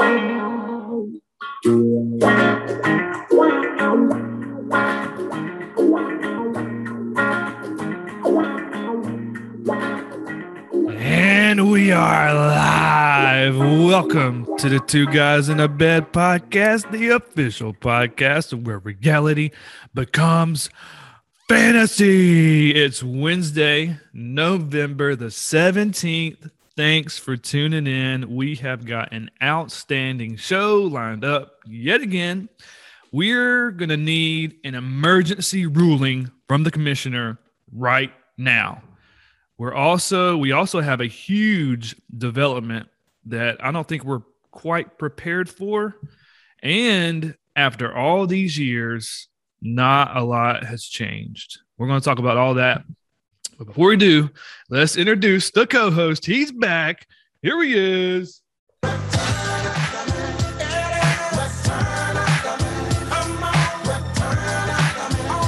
And 0.00 0.12
we 11.72 11.90
are 11.90 12.32
live. 12.32 13.58
Welcome 13.58 14.46
to 14.58 14.68
the 14.68 14.78
Two 14.86 15.06
Guys 15.06 15.48
in 15.48 15.58
a 15.58 15.66
Bed 15.66 16.12
podcast, 16.12 16.92
the 16.92 17.08
official 17.08 17.74
podcast 17.74 18.64
where 18.64 18.78
reality 18.78 19.50
becomes 19.92 20.70
fantasy. 21.48 22.70
It's 22.70 23.02
Wednesday, 23.02 23.98
November 24.12 25.16
the 25.16 25.26
17th. 25.26 26.52
Thanks 26.78 27.18
for 27.18 27.36
tuning 27.36 27.88
in. 27.88 28.36
We 28.36 28.54
have 28.54 28.86
got 28.86 29.12
an 29.12 29.32
outstanding 29.42 30.36
show 30.36 30.82
lined 30.82 31.24
up 31.24 31.56
yet 31.66 32.02
again. 32.02 32.48
We're 33.10 33.72
going 33.72 33.88
to 33.88 33.96
need 33.96 34.58
an 34.62 34.76
emergency 34.76 35.66
ruling 35.66 36.30
from 36.46 36.62
the 36.62 36.70
commissioner 36.70 37.40
right 37.72 38.12
now. 38.36 38.80
We're 39.58 39.74
also 39.74 40.36
we 40.36 40.52
also 40.52 40.80
have 40.80 41.00
a 41.00 41.08
huge 41.08 41.96
development 42.16 42.88
that 43.24 43.56
I 43.58 43.72
don't 43.72 43.88
think 43.88 44.04
we're 44.04 44.22
quite 44.52 44.98
prepared 44.98 45.48
for. 45.48 45.96
And 46.62 47.34
after 47.56 47.92
all 47.92 48.28
these 48.28 48.56
years, 48.56 49.26
not 49.60 50.16
a 50.16 50.22
lot 50.22 50.64
has 50.64 50.84
changed. 50.84 51.58
We're 51.76 51.88
going 51.88 52.00
to 52.00 52.04
talk 52.04 52.20
about 52.20 52.36
all 52.36 52.54
that. 52.54 52.84
But 53.58 53.66
before 53.66 53.88
we 53.88 53.96
do, 53.96 54.30
let's 54.70 54.96
introduce 54.96 55.50
the 55.50 55.66
co-host. 55.66 56.24
He's 56.24 56.52
back. 56.52 57.06
Here 57.42 57.60
he 57.60 57.74
is. 57.76 58.40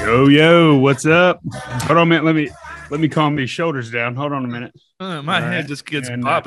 Yo 0.00 0.26
yo, 0.26 0.76
what's 0.78 1.06
up? 1.06 1.40
Hold 1.54 1.98
on 1.98 2.02
a 2.02 2.06
minute. 2.06 2.24
Let 2.24 2.34
me 2.34 2.50
let 2.90 2.98
me 2.98 3.08
calm 3.08 3.36
these 3.36 3.48
shoulders 3.48 3.92
down. 3.92 4.16
Hold 4.16 4.32
on 4.32 4.44
a 4.44 4.48
minute. 4.48 4.72
Uh, 4.98 5.22
my 5.22 5.36
All 5.36 5.42
head 5.42 5.56
right. 5.58 5.66
just 5.66 5.86
gets 5.86 6.08
And, 6.08 6.26
uh. 6.26 6.42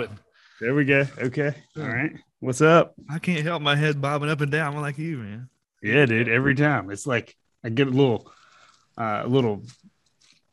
There 0.59 0.75
we 0.75 0.83
go. 0.83 1.07
Okay. 1.17 1.53
All 1.77 1.87
right. 1.87 2.11
What's 2.41 2.61
up? 2.61 2.93
I 3.09 3.19
can't 3.19 3.45
help 3.45 3.61
my 3.61 3.77
head 3.77 4.01
bobbing 4.01 4.29
up 4.29 4.41
and 4.41 4.51
down. 4.51 4.75
Like 4.81 4.97
you, 4.97 5.17
man. 5.17 5.49
Yeah, 5.81 6.05
dude. 6.05 6.27
Every 6.27 6.55
time 6.55 6.91
it's 6.91 7.07
like 7.07 7.37
I 7.63 7.69
get 7.69 7.87
a 7.87 7.91
little, 7.91 8.29
uh, 8.97 9.21
a 9.23 9.27
little 9.27 9.63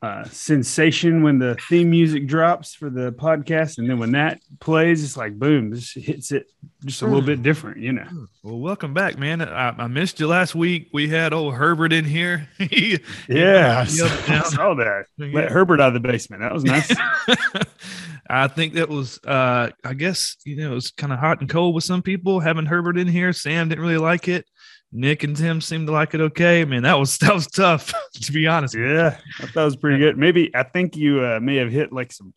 uh, 0.03 0.25
sensation 0.25 1.23
when 1.23 1.39
the 1.39 1.57
theme 1.69 1.91
music 1.91 2.27
drops 2.27 2.75
for 2.75 2.89
the 2.89 3.13
podcast, 3.13 3.77
and 3.79 3.89
then 3.89 3.99
when 3.99 4.13
that 4.13 4.41
plays, 4.59 5.05
it's 5.05 5.17
like 5.17 5.39
boom, 5.39 5.71
this 5.71 5.93
hits 5.93 6.33
it 6.33 6.47
just 6.87 7.03
a 7.03 7.07
little 7.07 7.21
bit 7.21 7.43
different, 7.43 7.81
you 7.81 7.93
know. 7.93 8.07
Well, 8.43 8.59
welcome 8.61 8.95
back, 8.95 9.19
man. 9.19 9.43
I, 9.43 9.69
I 9.77 9.87
missed 9.89 10.19
you 10.19 10.27
last 10.27 10.55
week. 10.55 10.89
We 10.95 11.09
had 11.09 11.35
old 11.35 11.55
Herbert 11.55 11.93
in 11.93 12.07
here. 12.07 12.49
He- 12.59 12.99
Yeah, 13.29 13.81
I 13.81 13.85
saw, 13.85 14.07
I 14.35 14.43
saw 14.45 14.75
that. 14.75 15.05
Yeah. 15.19 15.29
Let 15.35 15.51
Herbert 15.51 15.81
out 15.83 15.95
of 15.95 16.03
the 16.03 16.09
basement. 16.09 16.41
That 16.41 16.55
was 16.55 16.65
nice. 16.65 16.91
I 18.31 18.49
think 18.49 18.75
that 18.75 18.89
was, 18.89 19.19
uh, 19.27 19.71
I 19.85 19.93
guess, 19.95 20.37
you 20.47 20.57
know, 20.57 20.73
it 20.73 20.75
was 20.75 20.91
kind 20.93 21.13
of 21.13 21.19
hot 21.19 21.41
and 21.41 21.49
cold 21.51 21.75
with 21.75 21.85
some 21.85 22.01
people 22.01 22.41
having 22.41 22.65
Herbert 22.65 22.97
in 22.97 23.07
here. 23.09 23.33
Sam 23.33 23.69
didn't 23.69 23.83
really 23.83 23.99
like 23.99 24.29
it. 24.29 24.47
Nick 24.93 25.23
and 25.23 25.37
Tim 25.37 25.61
seemed 25.61 25.87
to 25.87 25.93
like 25.93 26.15
it 26.15 26.21
okay. 26.21 26.65
Man, 26.65 26.83
that 26.83 26.99
was 26.99 27.19
that 27.19 27.35
was 27.35 27.47
tough 27.47 27.93
to 28.15 28.33
be 28.33 28.47
honest. 28.47 28.77
Yeah, 28.77 29.17
that 29.55 29.65
was 29.65 29.77
pretty 29.77 29.99
good. 29.99 30.19
Maybe 30.19 30.55
I 30.55 30.63
think 30.63 30.97
you 30.97 31.25
uh, 31.25 31.41
may 31.41 31.57
have 31.57 31.71
hit 31.71 31.93
like 31.93 32.13
some 32.13 32.35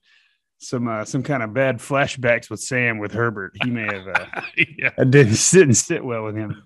some 0.59 0.88
uh, 0.88 1.06
some 1.06 1.24
kind 1.24 1.44
of 1.44 1.54
bad 1.54 1.80
flashbacks 1.80 2.50
with 2.50 2.59
Sam 2.59 3.00
with 3.00 3.12
Herbert. 3.12 3.54
He 3.64 3.70
may 3.70 3.84
have 3.86 4.08
uh, 4.08 4.42
yeah. 4.78 4.92
I 4.98 5.04
didn't 5.04 5.36
sit 5.36 5.64
and 5.64 5.76
sit 5.76 6.04
well 6.04 6.24
with 6.24 6.36
him. 6.36 6.64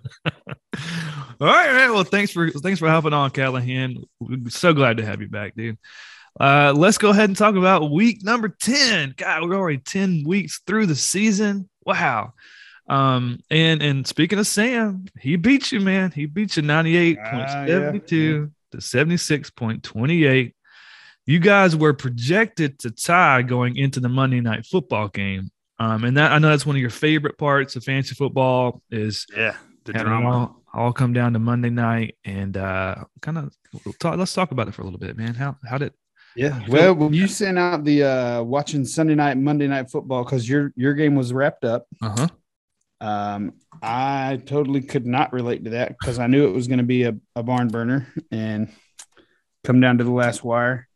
All 1.39 1.47
right, 1.47 1.71
right. 1.71 1.89
Well, 1.89 2.03
thanks 2.03 2.31
for 2.31 2.49
thanks 2.49 2.79
for 2.79 2.89
hopping 2.89 3.13
on, 3.13 3.31
Callahan. 3.31 3.97
We're 4.19 4.49
so 4.49 4.73
glad 4.73 4.97
to 4.97 5.05
have 5.05 5.21
you 5.21 5.27
back, 5.27 5.55
dude. 5.55 5.77
Uh, 6.39 6.73
let's 6.75 6.99
go 6.99 7.09
ahead 7.09 7.29
and 7.29 7.37
talk 7.37 7.55
about 7.55 7.89
week 7.89 8.23
number 8.23 8.49
10. 8.49 9.15
God, 9.17 9.43
we're 9.43 9.55
already 9.55 9.79
10 9.79 10.23
weeks 10.25 10.61
through 10.67 10.85
the 10.85 10.95
season. 10.95 11.67
Wow. 11.83 12.33
Um, 12.87 13.39
and 13.49 13.81
and 13.81 14.07
speaking 14.07 14.39
of 14.39 14.47
Sam, 14.47 15.05
he 15.19 15.35
beat 15.35 15.71
you, 15.71 15.79
man. 15.79 16.11
He 16.11 16.25
beat 16.25 16.55
you 16.55 16.63
98.72 16.63 18.09
to 18.09 18.51
76.28. 18.77 20.53
You 21.25 21.39
guys 21.39 21.75
were 21.75 21.93
projected 21.93 22.79
to 22.79 22.91
tie 22.91 23.41
going 23.41 23.75
into 23.75 23.99
the 23.99 24.07
Monday 24.09 24.39
night 24.39 24.65
football 24.65 25.09
game. 25.09 25.51
Um, 25.79 26.05
and 26.05 26.17
that 26.17 26.31
I 26.31 26.39
know 26.39 26.49
that's 26.49 26.65
one 26.65 26.75
of 26.75 26.81
your 26.81 26.89
favorite 26.89 27.37
parts 27.37 27.75
of 27.75 27.83
fantasy 27.83 28.15
football 28.15 28.81
is 28.89 29.25
Yeah, 29.35 29.55
the 29.83 29.93
drama. 29.93 30.29
all, 30.29 30.63
all 30.73 30.93
come 30.93 31.13
down 31.13 31.33
to 31.33 31.39
Monday 31.39 31.69
night 31.69 32.15
and 32.23 32.57
uh 32.57 32.95
kind 33.21 33.37
of 33.37 33.53
talk 33.99 34.17
let's 34.17 34.33
talk 34.33 34.51
about 34.51 34.67
it 34.67 34.73
for 34.73 34.81
a 34.81 34.85
little 34.85 34.99
bit, 34.99 35.17
man. 35.17 35.35
How 35.35 35.57
how 35.69 35.77
did 35.77 35.93
Yeah. 36.35 36.61
Well, 36.67 36.95
when 36.95 37.13
you 37.13 37.27
sent 37.27 37.59
out 37.59 37.83
the 37.83 38.03
uh 38.03 38.43
watching 38.43 38.85
Sunday 38.85 39.15
night, 39.15 39.37
Monday 39.37 39.67
night 39.67 39.91
football 39.91 40.23
because 40.23 40.47
your 40.49 40.71
your 40.75 40.93
game 40.93 41.15
was 41.15 41.31
wrapped 41.33 41.63
up. 41.65 41.85
uh-huh. 42.01 42.27
Um, 42.99 43.53
I 43.81 44.41
totally 44.45 44.81
could 44.81 45.05
not 45.05 45.33
relate 45.33 45.63
to 45.65 45.71
that 45.71 45.89
because 45.89 46.19
I 46.19 46.27
knew 46.27 46.47
it 46.47 46.53
was 46.53 46.67
going 46.67 46.79
to 46.79 46.83
be 46.83 47.03
a, 47.03 47.15
a 47.35 47.43
barn 47.43 47.67
burner 47.67 48.07
and 48.31 48.71
come 49.63 49.79
down 49.79 49.99
to 49.99 50.03
the 50.03 50.11
last 50.11 50.43
wire. 50.43 50.87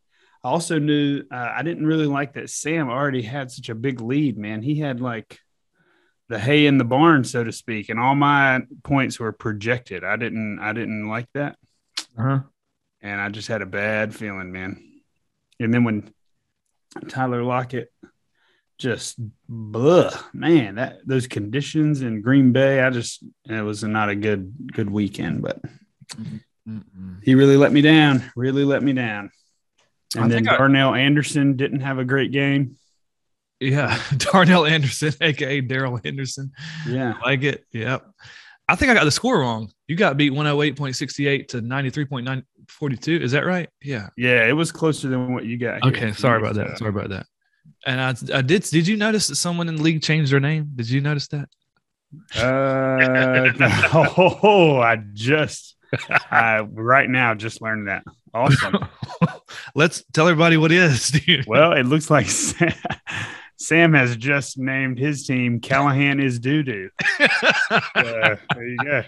I 0.44 0.48
also 0.48 0.78
knew 0.78 1.22
uh, 1.30 1.52
I 1.54 1.62
didn't 1.62 1.86
really 1.86 2.06
like 2.06 2.34
that 2.34 2.50
Sam 2.50 2.88
already 2.88 3.22
had 3.22 3.50
such 3.50 3.68
a 3.68 3.74
big 3.74 4.00
lead, 4.00 4.36
man. 4.36 4.62
He 4.62 4.80
had 4.80 5.00
like 5.00 5.38
the 6.28 6.38
hay 6.38 6.66
in 6.66 6.78
the 6.78 6.84
barn, 6.84 7.22
so 7.24 7.44
to 7.44 7.52
speak, 7.52 7.90
and 7.90 8.00
all 8.00 8.14
my 8.14 8.62
points 8.82 9.20
were 9.20 9.32
projected. 9.32 10.02
I 10.02 10.16
didn't 10.16 10.58
I 10.58 10.72
didn't 10.72 11.08
like 11.08 11.28
that. 11.34 11.56
Uh-huh. 12.18 12.40
and 13.00 13.20
I 13.20 13.28
just 13.28 13.48
had 13.48 13.62
a 13.62 13.66
bad 13.66 14.14
feeling, 14.14 14.52
man. 14.52 14.82
And 15.60 15.72
then 15.72 15.84
when 15.84 16.12
Tyler 17.08 17.42
Lockett 17.42 17.91
just 18.82 19.16
blah, 19.48 20.10
man, 20.34 20.74
that 20.74 20.98
those 21.06 21.26
conditions 21.26 22.02
in 22.02 22.20
Green 22.20 22.52
Bay, 22.52 22.80
I 22.82 22.90
just 22.90 23.22
it 23.48 23.62
was 23.62 23.82
not 23.84 24.08
a 24.10 24.14
good 24.14 24.52
good 24.72 24.90
weekend, 24.90 25.40
but 25.42 25.60
Mm-mm. 26.68 27.22
he 27.22 27.34
really 27.34 27.56
let 27.56 27.72
me 27.72 27.80
down, 27.80 28.22
really 28.36 28.64
let 28.64 28.82
me 28.82 28.92
down. 28.92 29.30
I 30.16 30.22
And 30.22 30.30
then 30.30 30.44
think 30.44 30.48
I- 30.54 30.58
Darnell 30.58 30.94
Anderson 30.94 31.56
didn't 31.56 31.80
have 31.80 31.98
a 31.98 32.04
great 32.04 32.32
game. 32.32 32.76
Yeah, 33.60 33.96
Darnell 34.16 34.66
Anderson, 34.66 35.12
aka 35.20 35.60
Darrell 35.60 35.98
Henderson. 36.04 36.52
Yeah. 36.86 37.14
I 37.22 37.26
Like 37.26 37.42
it. 37.44 37.64
Yep. 37.72 38.04
I 38.68 38.74
think 38.76 38.90
I 38.90 38.94
got 38.94 39.04
the 39.04 39.10
score 39.10 39.38
wrong. 39.40 39.70
You 39.86 39.96
got 39.96 40.16
beat 40.16 40.32
108.68 40.32 41.48
to 41.48 41.62
93.942. 41.62 43.20
Is 43.20 43.32
that 43.32 43.44
right? 43.44 43.68
Yeah. 43.82 44.08
Yeah, 44.16 44.46
it 44.48 44.52
was 44.52 44.72
closer 44.72 45.08
than 45.08 45.32
what 45.34 45.44
you 45.44 45.58
got. 45.58 45.82
here. 45.84 45.92
Okay. 45.92 46.12
Sorry 46.12 46.40
about 46.40 46.54
that. 46.54 46.78
Sorry 46.78 46.88
about 46.90 47.10
that. 47.10 47.26
And 47.86 48.00
I, 48.00 48.38
I 48.38 48.42
did. 48.42 48.62
Did 48.62 48.86
you 48.86 48.96
notice 48.96 49.28
that 49.28 49.36
someone 49.36 49.68
in 49.68 49.76
the 49.76 49.82
league 49.82 50.02
changed 50.02 50.32
their 50.32 50.40
name? 50.40 50.70
Did 50.74 50.88
you 50.90 51.00
notice 51.00 51.28
that? 51.28 51.48
Uh, 52.36 53.52
oh, 54.42 54.78
I 54.78 55.02
just, 55.14 55.76
I 56.30 56.60
right 56.60 57.08
now 57.08 57.34
just 57.34 57.62
learned 57.62 57.88
that. 57.88 58.04
Awesome. 58.34 58.86
Let's 59.74 60.04
tell 60.12 60.28
everybody 60.28 60.56
what 60.56 60.72
it 60.72 60.78
is, 60.78 61.08
dude. 61.08 61.46
Well, 61.46 61.72
it 61.72 61.84
looks 61.84 62.10
like 62.10 62.28
Sam, 62.28 62.72
Sam 63.58 63.94
has 63.94 64.16
just 64.16 64.58
named 64.58 64.98
his 64.98 65.26
team 65.26 65.60
Callahan 65.60 66.20
is 66.20 66.38
doo 66.38 66.62
doo. 66.62 66.90
Uh, 67.94 68.36
there 68.54 68.66
you 68.66 68.76
go. 68.78 69.02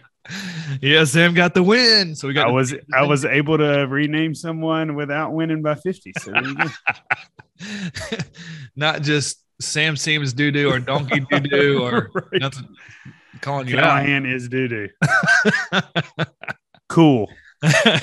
Yeah, 0.81 1.05
Sam 1.05 1.35
got 1.35 1.55
the 1.55 1.63
win. 1.63 2.15
So 2.15 2.29
we 2.29 2.35
got 2.35 2.47
I 2.47 2.51
the- 2.51 2.55
was 2.55 2.75
I 2.95 3.03
was 3.03 3.25
able 3.25 3.59
to 3.59 3.87
rename 3.89 4.35
someone 4.35 4.95
without 4.95 5.33
winning 5.33 5.63
by 5.63 5.75
fifty. 5.75 6.13
So 6.21 6.31
there 6.33 6.45
you 6.45 6.55
go. 6.57 6.67
not 8.77 9.03
just 9.03 9.43
Sam 9.61 9.97
Seams 9.97 10.33
doo 10.33 10.51
doo 10.51 10.71
or 10.71 10.79
Donkey 10.79 11.21
doo 11.31 11.41
doo 11.41 11.83
or 11.83 12.11
Right. 12.15 12.41
nothing 12.41 12.69
calling 13.41 13.69
you 13.69 13.79
out. 13.79 13.83
Callahan 14.05 14.27
is 14.27 14.49
doo 14.49 14.69
doo. 14.69 14.89
Cool. 16.89 17.29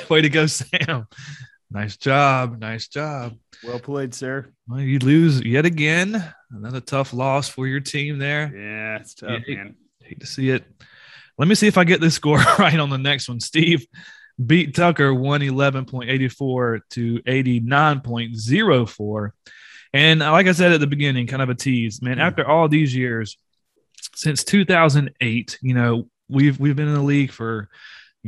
Way 0.09 0.21
to 0.21 0.29
go, 0.29 0.47
Sam. 0.47 1.07
Nice 1.69 1.95
job. 1.95 2.59
Nice 2.59 2.87
job. 2.87 3.37
Well 3.63 3.79
played, 3.79 4.13
sir. 4.13 4.51
Well, 4.67 4.81
you 4.81 4.99
lose 4.99 5.39
yet 5.45 5.65
again. 5.65 6.21
Another 6.49 6.81
tough 6.81 7.13
loss 7.13 7.47
for 7.47 7.67
your 7.67 7.79
team 7.79 8.17
there. 8.17 8.51
Yeah, 8.53 8.97
it's 8.99 9.13
tough, 9.13 9.43
Yeah. 9.47 9.55
man. 9.55 9.75
Hate 10.03 10.19
to 10.19 10.25
see 10.25 10.49
it. 10.49 10.65
Let 11.41 11.47
me 11.47 11.55
see 11.55 11.65
if 11.65 11.79
I 11.79 11.85
get 11.85 11.99
this 11.99 12.13
score 12.13 12.37
right 12.59 12.79
on 12.79 12.91
the 12.91 12.99
next 12.99 13.27
one. 13.27 13.39
Steve 13.39 13.87
beat 14.45 14.75
Tucker 14.75 15.11
111.84 15.11 16.81
to 16.91 17.19
89.04. 17.19 19.31
And 19.91 20.19
like 20.19 20.45
I 20.45 20.51
said 20.51 20.71
at 20.71 20.79
the 20.79 20.85
beginning, 20.85 21.25
kind 21.25 21.41
of 21.41 21.49
a 21.49 21.55
tease, 21.55 21.99
man. 21.99 22.19
After 22.19 22.47
all 22.47 22.69
these 22.69 22.95
years, 22.95 23.37
since 24.13 24.43
2008, 24.43 25.57
you 25.63 25.73
know, 25.73 26.07
we've 26.29 26.59
we've 26.59 26.75
been 26.75 26.89
in 26.89 26.93
the 26.93 27.01
league 27.01 27.31
for 27.31 27.69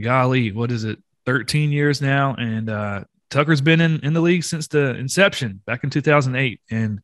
golly, 0.01 0.51
what 0.51 0.71
is 0.71 0.83
it, 0.83 0.97
13 1.27 1.71
years 1.71 2.01
now, 2.01 2.33
and 2.33 2.67
uh, 2.67 3.03
Tucker's 3.29 3.61
been 3.61 3.79
in 3.79 3.99
in 3.99 4.13
the 4.13 4.21
league 4.21 4.43
since 4.43 4.65
the 4.65 4.95
inception 4.95 5.61
back 5.67 5.83
in 5.83 5.91
2008. 5.91 6.61
And 6.71 6.99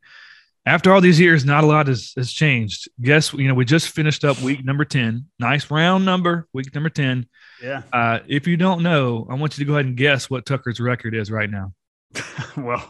after 0.69 0.93
all 0.93 1.01
these 1.01 1.19
years, 1.19 1.43
not 1.45 1.63
a 1.63 1.67
lot 1.67 1.87
has, 1.87 2.13
has 2.15 2.31
changed. 2.31 2.89
Guess 3.01 3.33
you 3.33 3.47
know 3.47 3.55
we 3.55 3.65
just 3.65 3.89
finished 3.89 4.23
up 4.23 4.39
week 4.41 4.63
number 4.63 4.85
ten. 4.85 5.25
Nice 5.39 5.71
round 5.71 6.05
number, 6.05 6.47
week 6.53 6.73
number 6.75 6.89
ten. 6.89 7.25
Yeah. 7.61 7.81
Uh, 7.91 8.19
if 8.27 8.45
you 8.45 8.55
don't 8.55 8.83
know, 8.83 9.27
I 9.29 9.33
want 9.33 9.57
you 9.57 9.65
to 9.65 9.67
go 9.67 9.73
ahead 9.73 9.87
and 9.87 9.97
guess 9.97 10.29
what 10.29 10.45
Tucker's 10.45 10.79
record 10.79 11.15
is 11.15 11.31
right 11.31 11.49
now. 11.49 11.73
well, 12.57 12.87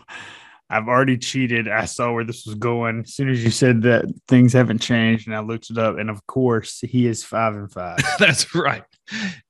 I've 0.70 0.90
already 0.90 1.18
cheated. 1.18 1.70
I 1.70 1.86
saw 1.86 2.12
where 2.12 2.26
this 2.26 2.46
was 2.46 2.56
going. 2.56 3.00
As 3.02 3.14
soon 3.16 3.30
as 3.30 3.42
you 3.42 3.50
said 3.50 3.84
that 3.84 4.06
things 4.28 4.52
haven't 4.52 4.80
changed, 4.80 5.28
and 5.28 5.36
I 5.36 5.40
looked 5.40 5.70
it 5.70 5.78
up, 5.78 5.98
and 5.98 6.10
of 6.10 6.28
course, 6.28 6.82
he 6.82 7.08
is 7.08 7.24
five 7.24 7.56
and 7.56 7.72
five. 7.72 8.00
That's 8.20 8.54
right. 8.54 8.84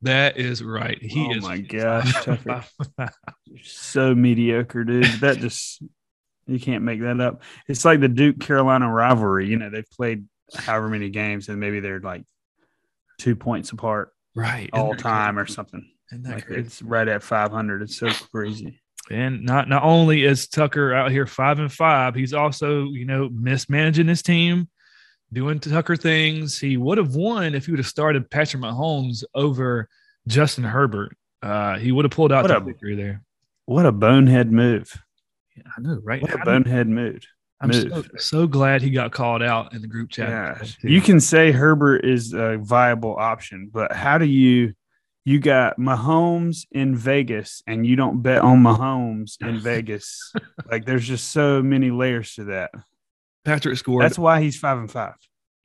That 0.04 0.38
is 0.38 0.64
right. 0.64 1.02
He 1.02 1.28
oh 1.28 1.38
is. 1.38 1.44
my 1.44 1.58
gosh, 1.62 2.14
so 3.64 4.14
mediocre, 4.14 4.84
dude. 4.84 5.06
That 5.22 5.40
just 5.40 5.82
you 6.52 6.60
can't 6.60 6.84
make 6.84 7.02
that 7.02 7.20
up. 7.20 7.44
It's 7.68 7.86
like 7.86 8.00
the 8.00 8.08
Duke 8.08 8.40
Carolina 8.40 8.92
rivalry. 8.92 9.48
You 9.48 9.58
know, 9.58 9.70
they've 9.70 9.90
played 9.92 10.26
however 10.56 10.90
many 10.90 11.10
games, 11.10 11.50
and 11.50 11.60
maybe 11.60 11.80
they're 11.80 12.00
like 12.00 12.24
two 13.20 13.36
points 13.36 13.72
apart 13.72 14.12
right. 14.36 14.70
all 14.74 14.96
time 14.96 15.36
crazy? 15.36 15.44
or 15.44 15.54
something. 15.54 15.92
That 16.12 16.34
Like 16.34 16.50
it's 16.50 16.82
right 16.82 17.08
at 17.08 17.22
500. 17.24 17.84
It's 17.84 17.98
so 17.98 18.10
crazy. 18.32 18.82
And 19.12 19.44
not 19.44 19.68
not 19.68 19.84
only 19.84 20.24
is 20.24 20.48
Tucker 20.48 20.94
out 20.94 21.12
here 21.12 21.26
five 21.26 21.60
and 21.60 21.72
five, 21.72 22.16
he's 22.16 22.34
also 22.34 22.84
you 22.86 23.06
know 23.06 23.30
mismanaging 23.30 24.08
his 24.08 24.22
team, 24.22 24.70
doing 25.34 25.60
Tucker 25.60 25.96
things. 25.96 26.60
He 26.60 26.78
would 26.78 26.98
have 26.98 27.16
won 27.16 27.56
if 27.56 27.66
he 27.66 27.72
would 27.72 27.80
have 27.80 27.88
started 27.88 28.30
Patrick 28.30 28.62
Mahomes 28.62 29.24
over 29.34 29.88
Justin 30.28 30.64
Herbert. 30.64 31.16
Uh, 31.42 31.78
he 31.78 31.92
would 31.92 32.06
have 32.06 32.12
pulled 32.12 32.32
out 32.32 32.44
What 32.44 32.50
the 32.50 32.58
a- 32.58 32.62
victory 32.62 32.96
there. 32.96 33.24
What 33.66 33.86
a 33.86 33.92
bonehead 33.92 34.52
move. 34.52 35.00
Yeah, 35.66 35.72
I 35.78 35.82
know, 35.82 36.00
right? 36.04 36.22
What 36.22 36.34
a 36.34 36.38
How 36.38 36.44
do- 36.44 36.52
bonehead 36.52 36.88
move. 36.88 37.24
I'm 37.62 37.74
so, 37.74 37.88
move. 37.90 38.10
so 38.18 38.48
glad 38.48 38.82
he 38.82 38.90
got 38.90 39.12
called 39.12 39.44
out 39.44 39.74
in 39.74 39.82
the 39.82 39.88
group 39.88 40.10
chat. 40.10 40.60
Gosh. 40.60 40.78
You 40.82 41.02
can 41.02 41.20
say 41.20 41.52
Herbert 41.52 42.06
is 42.06 42.34
a 42.34 42.58
viable 42.58 43.16
option, 43.18 43.70
but 43.74 43.92
how 43.94 44.18
do 44.18 44.26
you 44.26 44.74
you 45.26 45.40
got 45.40 45.78
Mahomes 45.78 46.66
in 46.72 46.96
Vegas 46.96 47.62
and 47.68 47.86
you 47.86 47.96
don't 47.98 48.22
bet 48.22 48.42
on 48.42 48.64
Mahomes 48.64 49.36
in 49.42 49.60
Vegas? 49.62 50.32
like 50.72 50.86
there's 50.86 51.06
just 51.06 51.32
so 51.32 51.62
many 51.62 51.92
layers 51.92 52.34
to 52.36 52.46
that. 52.46 52.72
Patrick 53.44 53.78
scored 53.78 54.04
That's 54.04 54.18
why 54.18 54.42
he's 54.42 54.58
five 54.58 54.78
and 54.78 54.90
five. 54.90 55.16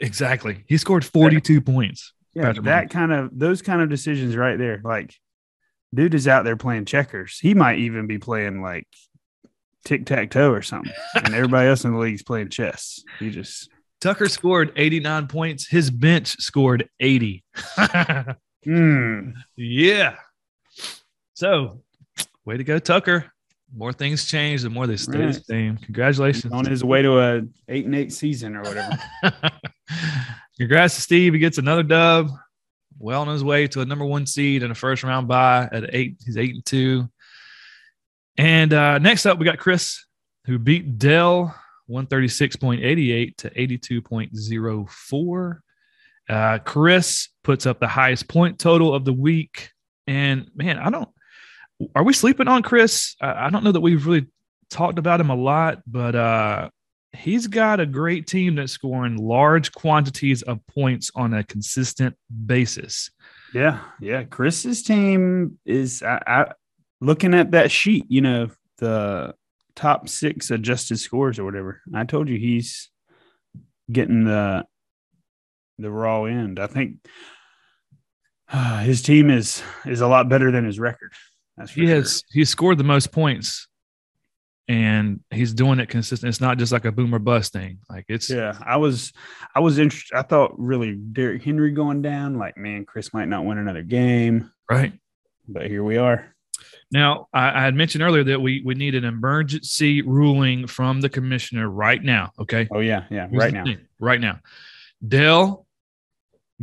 exactly. 0.00 0.64
He 0.66 0.76
scored 0.78 1.04
42 1.04 1.60
points. 1.60 2.12
Yeah, 2.34 2.42
Patrick 2.46 2.64
that 2.64 2.90
kind 2.90 3.12
of 3.12 3.30
those 3.38 3.62
kind 3.62 3.80
of 3.80 3.88
decisions 3.88 4.34
right 4.36 4.58
there. 4.58 4.80
Like, 4.82 5.14
dude 5.94 6.14
is 6.14 6.26
out 6.26 6.44
there 6.44 6.56
playing 6.56 6.86
checkers. 6.86 7.38
He 7.38 7.54
might 7.54 7.78
even 7.78 8.08
be 8.08 8.18
playing 8.18 8.60
like 8.62 8.88
tic 9.84 10.06
tac 10.06 10.30
toe 10.30 10.50
or 10.50 10.62
something, 10.62 10.92
and 11.14 11.34
everybody 11.34 11.68
else 11.68 11.84
in 11.84 11.92
the 11.92 11.98
league 11.98 12.14
is 12.14 12.22
playing 12.22 12.48
chess. 12.48 13.02
He 13.18 13.30
just 13.30 13.68
Tucker 14.00 14.28
scored 14.28 14.72
89 14.76 15.28
points. 15.28 15.66
His 15.66 15.90
bench 15.90 16.36
scored 16.40 16.88
80. 17.00 17.42
hmm. 18.64 19.30
yeah. 19.56 20.16
So, 21.34 21.80
way 22.44 22.56
to 22.56 22.64
go, 22.64 22.78
Tucker. 22.78 23.26
More 23.76 23.92
things 23.92 24.26
change, 24.26 24.62
the 24.62 24.70
more 24.70 24.86
they 24.86 24.96
stay 24.96 25.18
the 25.18 25.24
Right. 25.26 25.44
same. 25.46 25.76
He's 25.76 25.86
Congratulations. 25.86 26.52
on 26.52 26.64
his 26.64 26.84
way 26.84 27.02
to 27.02 27.18
a 27.18 27.42
eight 27.68 27.86
and 27.86 27.94
eight 27.94 28.12
season 28.12 28.54
or 28.54 28.62
whatever. 28.62 28.96
Congrats 30.58 30.94
to 30.94 31.00
Steve. 31.00 31.32
He 31.32 31.40
gets 31.40 31.58
another 31.58 31.82
dub. 31.82 32.30
Well 32.98 33.22
on 33.22 33.28
his 33.28 33.42
way 33.42 33.66
to 33.68 33.80
a 33.80 33.84
number 33.84 34.04
one 34.04 34.26
seed 34.26 34.62
and 34.62 34.70
a 34.70 34.74
first 34.74 35.02
round 35.02 35.26
bye 35.26 35.68
at 35.72 35.92
eight. 35.94 36.16
He's 36.24 36.36
eight 36.36 36.54
and 36.54 36.64
two. 36.64 37.08
And 38.36 38.72
uh, 38.72 38.98
next 38.98 39.26
up, 39.26 39.38
we 39.38 39.44
got 39.44 39.58
Chris, 39.58 40.04
who 40.46 40.58
beat 40.58 40.98
Dell 40.98 41.54
136.88 41.88 43.36
to 43.36 43.50
82.04. 43.50 45.58
Uh, 46.28 46.58
Chris 46.58 47.28
puts 47.42 47.66
up 47.66 47.80
the 47.80 47.88
highest 47.88 48.28
point 48.28 48.58
total 48.58 48.94
of 48.94 49.04
the 49.04 49.12
week. 49.12 49.70
And 50.06 50.50
man, 50.54 50.78
I 50.78 50.90
don't, 50.90 51.08
are 51.94 52.02
we 52.02 52.12
sleeping 52.12 52.48
on 52.48 52.62
Chris? 52.62 53.16
I, 53.20 53.46
I 53.46 53.50
don't 53.50 53.64
know 53.64 53.72
that 53.72 53.80
we've 53.80 54.06
really 54.06 54.26
talked 54.70 54.98
about 54.98 55.20
him 55.20 55.30
a 55.30 55.34
lot, 55.34 55.82
but 55.86 56.14
uh, 56.14 56.70
he's 57.12 57.46
got 57.46 57.80
a 57.80 57.86
great 57.86 58.26
team 58.26 58.56
that's 58.56 58.72
scoring 58.72 59.16
large 59.16 59.72
quantities 59.72 60.42
of 60.42 60.66
points 60.66 61.10
on 61.14 61.34
a 61.34 61.44
consistent 61.44 62.16
basis. 62.46 63.10
yeah, 63.54 63.80
yeah. 64.00 64.24
Chris's 64.24 64.82
team 64.82 65.58
is 65.64 66.02
I, 66.02 66.20
I, 66.26 66.52
looking 67.00 67.34
at 67.34 67.52
that 67.52 67.70
sheet. 67.70 68.06
You 68.08 68.20
know 68.20 68.48
the 68.78 69.34
top 69.76 70.08
six 70.08 70.50
adjusted 70.50 70.98
scores 70.98 71.38
or 71.38 71.44
whatever. 71.44 71.80
I 71.94 72.04
told 72.04 72.28
you 72.28 72.38
he's 72.38 72.90
getting 73.90 74.24
the 74.24 74.64
the 75.78 75.90
raw 75.90 76.24
end. 76.24 76.58
I 76.58 76.66
think 76.66 76.98
uh, 78.52 78.78
his 78.82 79.02
team 79.02 79.30
is 79.30 79.62
is 79.84 80.00
a 80.00 80.06
lot 80.08 80.28
better 80.28 80.50
than 80.50 80.64
his 80.64 80.78
record. 80.78 81.12
That's 81.56 81.70
for 81.70 81.80
He 81.80 81.86
sure. 81.86 81.96
has 81.96 82.22
he 82.32 82.44
scored 82.44 82.78
the 82.78 82.84
most 82.84 83.12
points, 83.12 83.68
and 84.68 85.20
he's 85.30 85.54
doing 85.54 85.78
it 85.78 85.88
consistent. 85.88 86.28
It's 86.28 86.40
not 86.40 86.58
just 86.58 86.72
like 86.72 86.84
a 86.84 86.92
boomer 86.92 87.18
bust 87.18 87.52
thing. 87.52 87.78
Like 87.88 88.06
it's 88.08 88.28
Yeah, 88.30 88.56
I 88.64 88.76
was, 88.76 89.12
I 89.54 89.60
was 89.60 89.78
interested. 89.78 90.16
I 90.16 90.22
thought 90.22 90.58
really 90.58 90.94
Derrick 90.94 91.42
Henry 91.42 91.70
going 91.70 92.02
down. 92.02 92.38
Like, 92.38 92.56
man, 92.56 92.84
Chris 92.86 93.14
might 93.14 93.28
not 93.28 93.44
win 93.44 93.58
another 93.58 93.82
game, 93.82 94.50
right. 94.68 94.92
but 95.46 95.68
here 95.68 95.84
we 95.84 95.96
are. 95.96 96.33
Now, 96.94 97.26
I, 97.34 97.58
I 97.58 97.62
had 97.64 97.74
mentioned 97.74 98.04
earlier 98.04 98.22
that 98.22 98.40
we 98.40 98.62
we 98.64 98.74
need 98.76 98.94
an 98.94 99.04
emergency 99.04 100.00
ruling 100.02 100.68
from 100.68 101.00
the 101.00 101.08
commissioner 101.08 101.68
right 101.68 102.00
now. 102.00 102.30
Okay, 102.38 102.68
Oh 102.70 102.78
yeah, 102.78 103.02
yeah, 103.10 103.26
Here's 103.28 103.42
right 103.42 103.52
now. 103.52 103.64
thing, 103.64 103.80
right 103.98 104.20
now. 104.20 104.38
Dell 105.06 105.66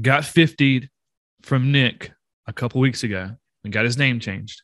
got 0.02 0.24
50'd 0.24 0.90
from 1.42 1.74
Nick 1.74 2.14
a 2.48 2.54
couple 2.54 2.80
weeks 2.80 3.04
ago 3.04 3.32
and 3.66 3.74
got 3.74 3.84
his 3.84 3.98
name 3.98 4.22
changed. 4.22 4.62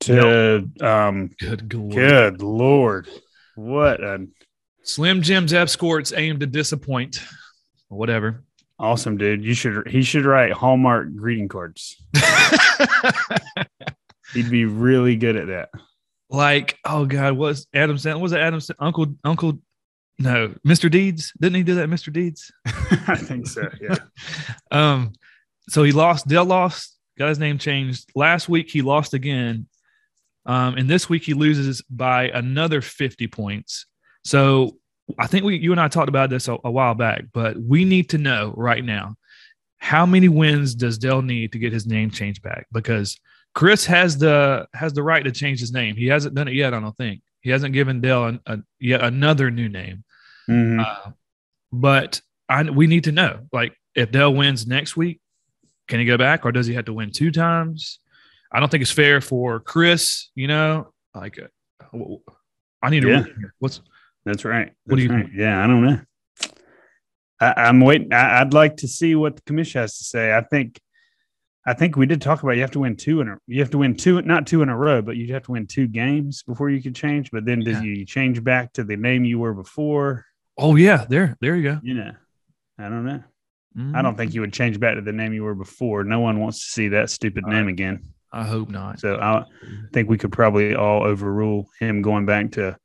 To 0.00 0.68
um, 0.80 1.30
Good 1.38 1.72
lord. 1.72 1.92
good 1.94 2.42
lord, 2.42 3.08
what 3.54 4.02
an 4.02 4.32
Slim 4.82 5.22
Jim's 5.22 5.52
escorts 5.52 6.12
aim 6.16 6.40
to 6.40 6.46
disappoint. 6.48 7.20
Whatever. 7.88 8.42
awesome 8.80 9.16
dude. 9.18 9.44
You 9.44 9.54
should 9.54 9.86
he 9.86 10.02
should 10.02 10.24
write 10.24 10.50
Hallmark 10.52 11.14
greeting 11.14 11.46
cards. 11.46 11.96
He'd 14.34 14.50
be 14.50 14.64
really 14.64 15.16
good 15.16 15.36
at 15.36 15.48
that. 15.48 15.70
like, 16.28 16.78
oh 16.84 17.06
God, 17.06 17.34
what's 17.34 17.66
Adam 17.74 17.96
Sandler? 17.96 18.20
Was 18.20 18.32
it 18.32 18.40
Adam 18.40 18.60
Sandler? 18.60 18.74
Uncle 18.80 19.06
Uncle 19.24 19.58
no, 20.18 20.54
Mr. 20.66 20.90
Deeds? 20.90 21.32
Didn't 21.40 21.56
he 21.56 21.62
do 21.62 21.74
that, 21.74 21.88
Mr. 21.88 22.12
Deeds? 22.12 22.50
I 22.66 23.16
think 23.16 23.46
so. 23.46 23.68
Yeah. 23.80 23.96
Um, 24.72 25.12
so 25.68 25.84
he 25.84 25.92
lost, 25.92 26.26
Dell 26.26 26.44
lost, 26.44 26.98
got 27.18 27.28
his 27.28 27.38
name 27.38 27.56
changed. 27.56 28.10
Last 28.14 28.48
week 28.48 28.68
he 28.68 28.82
lost 28.82 29.14
again. 29.14 29.68
Um, 30.44 30.76
and 30.76 30.88
this 30.88 31.08
week 31.08 31.22
he 31.22 31.34
loses 31.34 31.82
by 31.88 32.28
another 32.30 32.82
50 32.82 33.26
points. 33.28 33.86
So 34.24 34.76
I 35.18 35.28
think 35.28 35.44
we 35.44 35.56
you 35.56 35.70
and 35.70 35.80
I 35.80 35.88
talked 35.88 36.08
about 36.08 36.30
this 36.30 36.48
a, 36.48 36.56
a 36.64 36.70
while 36.70 36.94
back, 36.94 37.26
but 37.32 37.56
we 37.56 37.84
need 37.84 38.10
to 38.10 38.18
know 38.18 38.52
right 38.56 38.84
now 38.84 39.16
how 39.78 40.04
many 40.04 40.28
wins 40.28 40.74
does 40.74 40.98
Dell 40.98 41.22
need 41.22 41.52
to 41.52 41.58
get 41.58 41.72
his 41.72 41.86
name 41.86 42.10
changed 42.10 42.42
back? 42.42 42.66
Because 42.72 43.18
Chris 43.56 43.86
has 43.86 44.18
the 44.18 44.68
has 44.74 44.92
the 44.92 45.02
right 45.02 45.24
to 45.24 45.32
change 45.32 45.60
his 45.60 45.72
name. 45.72 45.96
He 45.96 46.08
hasn't 46.08 46.34
done 46.34 46.46
it 46.46 46.52
yet, 46.52 46.74
I 46.74 46.80
don't 46.80 46.94
think. 46.94 47.22
He 47.40 47.48
hasn't 47.48 47.72
given 47.72 48.02
Dell 48.02 48.26
an, 48.26 48.40
a, 48.44 48.58
yet 48.78 49.02
another 49.02 49.50
new 49.50 49.70
name. 49.70 50.04
Mhm. 50.46 50.84
Uh, 50.84 51.12
but 51.72 52.20
I 52.50 52.64
we 52.64 52.86
need 52.86 53.04
to 53.04 53.12
know 53.12 53.46
like 53.52 53.74
if 53.94 54.12
Dell 54.12 54.34
wins 54.34 54.66
next 54.66 54.94
week, 54.94 55.22
can 55.88 55.98
he 55.98 56.04
go 56.04 56.18
back 56.18 56.44
or 56.44 56.52
does 56.52 56.66
he 56.66 56.74
have 56.74 56.84
to 56.84 56.92
win 56.92 57.10
two 57.12 57.30
times? 57.30 57.98
I 58.52 58.60
don't 58.60 58.70
think 58.70 58.82
it's 58.82 58.90
fair 58.90 59.22
for 59.22 59.58
Chris. 59.60 60.28
You 60.34 60.48
know, 60.48 60.92
like 61.14 61.38
uh, 61.38 61.96
I 62.82 62.90
need 62.90 63.00
to. 63.00 63.08
Yeah. 63.08 63.24
What's 63.58 63.80
That's 64.26 64.44
right. 64.44 64.70
What 64.84 64.96
do 64.96 65.02
you 65.02 65.10
right. 65.10 65.30
Yeah, 65.34 65.64
I 65.64 65.66
don't 65.66 65.82
know. 65.82 66.00
I, 67.40 67.54
I'm 67.56 67.80
waiting. 67.80 68.12
I, 68.12 68.42
I'd 68.42 68.52
like 68.52 68.76
to 68.78 68.88
see 68.88 69.14
what 69.14 69.36
the 69.36 69.42
commission 69.42 69.80
has 69.80 69.96
to 69.96 70.04
say. 70.04 70.36
I 70.36 70.42
think, 70.42 70.78
I 71.68 71.74
think 71.74 71.96
we 71.96 72.06
did 72.06 72.22
talk 72.22 72.42
about 72.42 72.52
you 72.52 72.60
have 72.62 72.70
to 72.72 72.80
win 72.80 72.96
two 72.96 73.20
in 73.20 73.28
a. 73.28 73.38
You 73.48 73.60
have 73.60 73.70
to 73.70 73.78
win 73.78 73.96
two, 73.96 74.22
not 74.22 74.46
two 74.46 74.62
in 74.62 74.68
a 74.68 74.76
row, 74.76 75.02
but 75.02 75.16
you 75.16 75.32
have 75.34 75.42
to 75.44 75.52
win 75.52 75.66
two 75.66 75.88
games 75.88 76.42
before 76.44 76.70
you 76.70 76.80
can 76.80 76.94
change. 76.94 77.30
But 77.32 77.44
then, 77.44 77.60
Yeah. 77.62 77.80
did 77.80 77.84
you 77.84 78.04
change 78.06 78.42
back 78.44 78.72
to 78.74 78.84
the 78.84 78.96
name 78.96 79.24
you 79.24 79.38
were 79.38 79.54
before? 79.54 80.24
oh 80.58 80.76
yeah, 80.76 81.04
there 81.08 81.36
there 81.40 81.54
you 81.56 81.62
go. 81.64 81.80
You 81.82 81.94
know, 81.94 82.12
I 82.78 82.88
don't 82.88 83.04
know. 83.04 83.22
I 83.76 83.78
Mhm. 83.78 84.02
don't 84.02 84.16
think 84.16 84.32
you 84.32 84.40
would 84.40 84.54
change 84.54 84.80
back 84.80 84.94
to 84.94 85.02
the 85.02 85.12
name 85.12 85.34
you 85.34 85.42
were 85.44 85.54
before. 85.54 86.02
No 86.04 86.20
one 86.20 86.38
wants 86.40 86.60
to 86.64 86.70
see 86.70 86.88
that 86.88 87.10
stupid 87.10 87.44
All 87.44 87.50
name 87.50 87.66
right. 87.66 87.72
again. 87.72 88.00
I 88.32 88.44
hope 88.44 88.70
not. 88.70 89.00
So 89.00 89.16
I 89.20 89.44
think 89.92 90.08
we 90.08 90.16
could 90.18 90.32
probably 90.32 90.74
all 90.74 91.02
overrule 91.04 91.68
him 91.80 92.00
going 92.00 92.24
back 92.26 92.52
to 92.52 92.78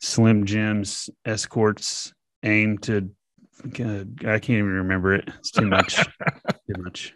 Slim 0.00 0.44
Jim's 0.46 1.10
escorts 1.24 2.12
aim 2.42 2.78
to. 2.78 3.10
God, 3.72 4.24
I 4.24 4.38
can't 4.38 4.58
even 4.58 4.70
remember 4.72 5.14
it. 5.14 5.28
It's 5.38 5.50
too 5.50 5.66
much. 5.66 5.96
too 6.66 6.82
much. 6.82 7.14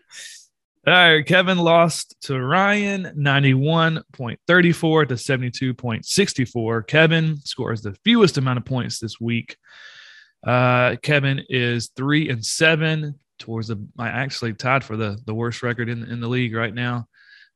All 0.86 0.94
right, 0.94 1.26
Kevin 1.26 1.58
lost 1.58 2.16
to 2.22 2.40
Ryan 2.40 3.12
91.34 3.14 5.08
to 5.08 5.14
72.64. 5.14 6.86
Kevin 6.86 7.36
scores 7.44 7.82
the 7.82 7.94
fewest 8.02 8.38
amount 8.38 8.58
of 8.58 8.64
points 8.64 8.98
this 8.98 9.20
week. 9.20 9.58
Uh, 10.42 10.96
Kevin 11.02 11.44
is 11.50 11.90
three 11.94 12.30
and 12.30 12.42
seven 12.42 13.18
towards 13.38 13.68
the. 13.68 13.86
I 13.98 14.08
actually 14.08 14.54
tied 14.54 14.82
for 14.82 14.96
the 14.96 15.18
the 15.26 15.34
worst 15.34 15.62
record 15.62 15.90
in 15.90 16.02
in 16.04 16.18
the 16.18 16.28
league 16.28 16.54
right 16.54 16.72
now. 16.72 17.08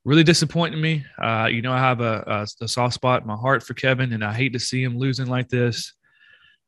Really 0.04 0.23
disappointing 0.23 0.83
me. 0.83 1.07
Uh, 1.19 1.49
you 1.50 1.62
know, 1.62 1.73
I 1.73 1.78
have 1.78 2.02
a, 2.02 2.47
a, 2.61 2.64
a 2.64 2.69
soft 2.69 2.93
spot 2.93 3.23
in 3.23 3.26
my 3.26 3.37
heart 3.37 3.62
for 3.62 3.73
Kevin, 3.73 4.12
and 4.12 4.23
I 4.23 4.35
hate 4.35 4.52
to 4.52 4.59
see 4.59 4.83
him 4.83 4.99
losing 4.99 5.28
like 5.28 5.49
this. 5.49 5.95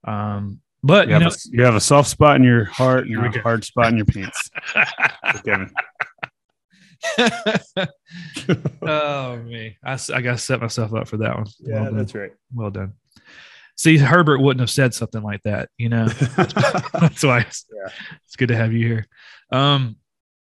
Um, 0.04 0.60
but 0.82 1.08
You, 1.08 1.16
you, 1.16 1.20
have, 1.20 1.22
know, 1.22 1.28
a, 1.28 1.56
you 1.58 1.64
have 1.64 1.74
a 1.74 1.80
soft 1.80 2.08
spot 2.08 2.36
in 2.36 2.44
your 2.44 2.64
heart 2.64 3.08
and 3.08 3.36
a 3.36 3.42
hard 3.42 3.62
spot 3.62 3.88
in 3.88 3.98
your 3.98 4.06
pants. 4.06 4.48
Kevin. 5.44 5.70
oh 8.82 9.36
me, 9.44 9.76
I 9.82 9.96
got 9.96 10.32
to 10.32 10.38
set 10.38 10.60
myself 10.60 10.94
up 10.94 11.08
for 11.08 11.16
that 11.18 11.36
one. 11.36 11.46
well, 11.60 11.92
that's 11.92 12.14
right. 12.14 12.32
well 12.54 12.70
done. 12.70 12.94
See, 13.76 13.98
Herbert 13.98 14.40
wouldn't 14.40 14.60
have 14.60 14.70
said 14.70 14.94
something 14.94 15.22
like 15.22 15.42
that, 15.42 15.68
you 15.76 15.90
know. 15.90 16.06
That's 16.98 17.22
why 17.22 17.40
it's, 17.40 17.66
Yeah. 17.70 17.90
it's 18.24 18.36
good 18.36 18.48
to 18.48 18.56
have 18.56 18.72
you 18.72 18.86
here. 18.86 19.06
Um, 19.52 19.96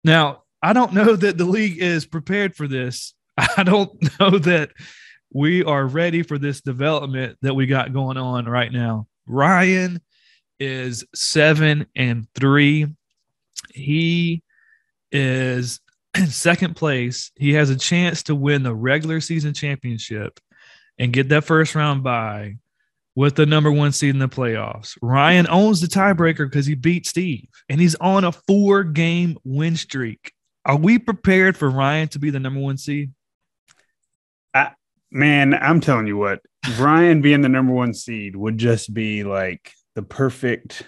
now, 0.04 0.44
I 0.62 0.73
don't 0.73 0.92
know 0.92 1.16
that 1.16 1.37
the 1.37 1.44
league 1.44 1.78
is 1.83 2.06
prepared 2.06 2.54
for 2.54 2.68
this. 2.68 3.12
I 3.37 3.64
don't 3.64 3.90
know 4.21 4.38
that 4.38 4.71
we 5.33 5.64
are 5.64 5.85
ready 5.85 6.23
for 6.23 6.38
this 6.38 6.61
development 6.61 7.37
that 7.42 7.54
we 7.54 7.66
got 7.66 7.92
going 7.92 8.16
on 8.16 8.44
right 8.47 8.71
now. 8.73 9.09
Ryan 9.26 10.00
is 10.61 11.04
seven 11.12 11.87
and 11.97 12.28
three. 12.37 12.87
He 13.73 14.44
is 15.11 15.80
in 16.14 16.26
second 16.28 16.75
place. 16.75 17.30
He 17.37 17.52
has 17.54 17.71
a 17.71 17.76
chance 17.76 18.23
to 18.25 18.35
win 18.35 18.62
the 18.62 18.75
regular 18.75 19.21
season 19.21 19.54
championship 19.54 20.40
and 20.99 21.12
get 21.12 21.28
that 21.30 21.44
first 21.44 21.75
round 21.75 22.02
bye 22.02 22.56
with 23.16 23.37
the 23.37 23.47
number 23.47 23.71
one 23.71 23.92
seed 23.92 24.11
in 24.11 24.18
the 24.18 24.28
playoffs. 24.28 24.97
Ryan 25.00 25.47
owns 25.49 25.80
the 25.80 25.87
tiebreaker 25.87 26.49
because 26.50 26.66
he 26.66 26.75
beat 26.75 27.06
Steve 27.06 27.49
and 27.68 27.80
he's 27.80 27.94
on 27.97 28.25
a 28.25 28.33
four 28.33 28.85
game 28.85 29.38
win 29.44 29.76
streak. 29.76 30.33
Are 30.64 30.76
we 30.76 30.99
prepared 30.99 31.56
for 31.56 31.71
Ryan 31.71 32.09
to 32.09 32.18
be 32.18 32.30
the 32.30 32.40
number 32.40 32.61
one 32.61 32.78
seed? 32.78 33.12
I, 34.54 34.71
Man, 35.14 35.54
I'm 35.54 35.80
telling 35.80 36.09
you 36.09 36.16
what, 36.16 36.40
Ryan 36.76 37.23
being 37.23 37.40
the 37.40 37.49
number 37.49 37.73
one 37.73 37.94
seed 37.94 38.35
would 38.35 38.59
just 38.59 38.92
be 38.92 39.23
like 39.23 39.73
the 39.94 40.02
perfect. 40.02 40.83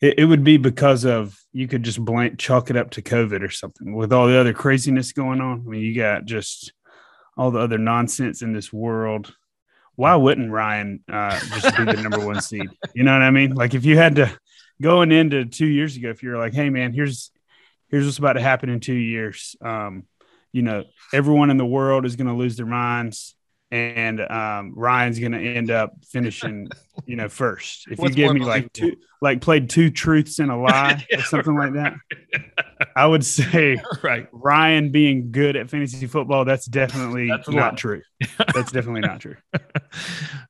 It, 0.00 0.18
it 0.18 0.24
would 0.26 0.44
be 0.44 0.56
because 0.56 1.04
of 1.04 1.38
you 1.52 1.68
could 1.68 1.82
just 1.82 2.04
blank 2.04 2.38
chalk 2.38 2.70
it 2.70 2.76
up 2.76 2.90
to 2.92 3.02
COVID 3.02 3.42
or 3.42 3.50
something 3.50 3.94
with 3.94 4.12
all 4.12 4.26
the 4.26 4.38
other 4.38 4.52
craziness 4.52 5.12
going 5.12 5.40
on. 5.40 5.64
I 5.66 5.70
mean, 5.70 5.82
you 5.82 5.94
got 5.94 6.24
just 6.24 6.72
all 7.36 7.50
the 7.50 7.60
other 7.60 7.78
nonsense 7.78 8.42
in 8.42 8.52
this 8.52 8.72
world. 8.72 9.34
Why 9.94 10.14
wouldn't 10.14 10.50
Ryan 10.50 11.02
uh, 11.10 11.38
just 11.38 11.76
be 11.76 11.84
the 11.84 12.02
number 12.02 12.24
one 12.24 12.40
seed? 12.40 12.68
You 12.94 13.04
know 13.04 13.12
what 13.12 13.22
I 13.22 13.30
mean? 13.30 13.54
Like 13.54 13.74
if 13.74 13.84
you 13.84 13.96
had 13.96 14.16
to 14.16 14.38
going 14.80 15.12
into 15.12 15.44
two 15.46 15.66
years 15.66 15.96
ago, 15.96 16.10
if 16.10 16.22
you're 16.22 16.38
like, 16.38 16.54
hey 16.54 16.70
man, 16.70 16.92
here's 16.92 17.30
here's 17.88 18.04
what's 18.04 18.18
about 18.18 18.34
to 18.34 18.42
happen 18.42 18.68
in 18.68 18.80
two 18.80 18.94
years. 18.94 19.56
Um, 19.60 20.04
you 20.52 20.62
know, 20.62 20.84
everyone 21.12 21.50
in 21.50 21.56
the 21.56 21.66
world 21.66 22.04
is 22.04 22.16
going 22.16 22.28
to 22.28 22.34
lose 22.34 22.56
their 22.56 22.66
minds 22.66 23.35
and 23.70 24.20
um, 24.20 24.72
Ryan's 24.76 25.18
going 25.18 25.32
to 25.32 25.40
end 25.40 25.70
up 25.70 25.94
finishing, 26.08 26.68
you 27.04 27.16
know, 27.16 27.28
first. 27.28 27.88
If 27.90 27.98
What's 27.98 28.16
you 28.16 28.24
give 28.24 28.34
me 28.34 28.40
like 28.44 28.72
two, 28.72 28.96
like 29.20 29.40
played 29.40 29.68
two 29.68 29.90
truths 29.90 30.38
and 30.38 30.50
a 30.50 30.56
lie 30.56 31.04
Yeah, 31.10 31.18
or 31.18 31.22
something 31.22 31.56
like 31.56 31.72
that, 31.74 31.94
I 32.94 33.06
would 33.06 33.24
say 33.24 33.76
right. 34.02 34.28
Ryan 34.32 34.92
being 34.92 35.32
good 35.32 35.56
at 35.56 35.68
fantasy 35.68 36.06
football. 36.06 36.44
That's 36.44 36.66
definitely 36.66 37.28
That's 37.28 37.48
not 37.48 37.72
lie. 37.72 37.76
true. 37.76 38.02
That's 38.54 38.70
definitely 38.70 39.00
not 39.00 39.20
true. 39.20 39.36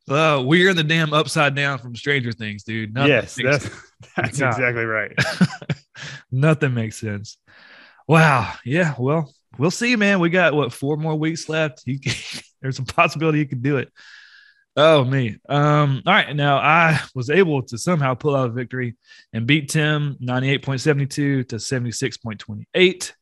well, 0.07 0.45
we're 0.45 0.71
in 0.71 0.77
the 0.77 0.85
damn 0.85 1.15
upside 1.15 1.55
down 1.55 1.79
from 1.79 1.97
Stranger 1.97 2.33
Things, 2.33 2.65
dude. 2.65 2.93
Nothing 2.95 3.11
yes, 3.11 3.39
that's 3.43 3.71
that's 4.15 4.41
exactly 4.41 4.85
right. 4.85 5.13
Nothing 6.31 6.75
makes 6.75 7.01
sense. 7.01 7.39
Wow. 8.09 8.53
Yeah. 8.65 8.95
Well, 8.99 9.33
we'll 9.59 9.71
see, 9.71 9.97
man. 9.97 10.21
We 10.21 10.31
got 10.31 10.55
what 10.55 10.73
four 10.73 10.97
more 10.97 11.17
weeks 11.17 11.49
left. 11.49 11.83
You 11.87 11.99
there's 12.61 12.79
a 12.79 12.85
possibility 12.85 13.39
you 13.39 13.47
could 13.47 13.63
do 13.63 13.79
it. 13.79 13.91
Oh 14.77 15.05
me. 15.05 15.39
Um. 15.49 16.03
All 16.05 16.13
right. 16.13 16.37
Now 16.37 16.59
I 16.59 17.01
was 17.15 17.31
able 17.31 17.63
to 17.63 17.79
somehow 17.79 18.15
pull 18.15 18.37
out 18.37 18.51
a 18.51 18.53
victory 18.53 18.97
and 19.33 19.47
beat 19.47 19.71
Tim 19.71 20.17
98.72 20.23 21.09
to 21.49 21.57
76.28. 21.57 23.13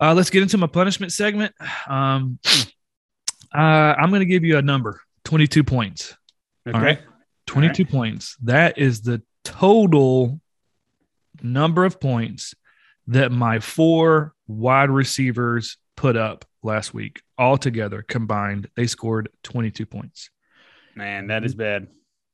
Uh, 0.00 0.14
let's 0.14 0.30
get 0.30 0.42
into 0.42 0.58
my 0.58 0.66
punishment 0.66 1.12
segment. 1.12 1.54
Um, 1.88 2.38
uh, 3.54 3.58
I'm 3.58 4.10
going 4.10 4.20
to 4.20 4.26
give 4.26 4.44
you 4.44 4.58
a 4.58 4.62
number 4.62 5.00
22 5.24 5.64
points. 5.64 6.16
Okay. 6.68 6.76
All 6.76 6.84
right. 6.84 7.00
22 7.46 7.84
points. 7.86 8.36
That 8.42 8.78
is 8.78 9.02
the 9.02 9.22
total 9.44 10.40
number 11.42 11.84
of 11.84 12.00
points 12.00 12.54
that 13.08 13.30
my 13.30 13.58
four 13.58 14.34
wide 14.46 14.90
receivers 14.90 15.76
put 15.96 16.16
up 16.16 16.44
last 16.62 16.94
week. 16.94 17.20
All 17.36 17.58
together 17.58 18.02
combined, 18.02 18.68
they 18.76 18.86
scored 18.86 19.28
22 19.42 19.86
points. 19.86 20.30
Man, 20.94 21.28
that 21.28 21.44
is 21.44 21.54
bad. 21.54 21.88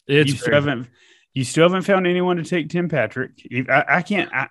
It's 0.07 0.33
you 0.33 0.37
still 0.37 0.55
haven't 0.55 0.89
you 1.35 1.45
still 1.45 1.65
haven't 1.65 1.83
found 1.83 2.07
anyone 2.07 2.37
to 2.37 2.45
take 2.45 2.69
Tim 2.69 2.89
Patrick. 2.89 3.31
I, 3.69 3.85
I 3.89 4.03
can't. 4.03 4.31
I, 4.35 4.49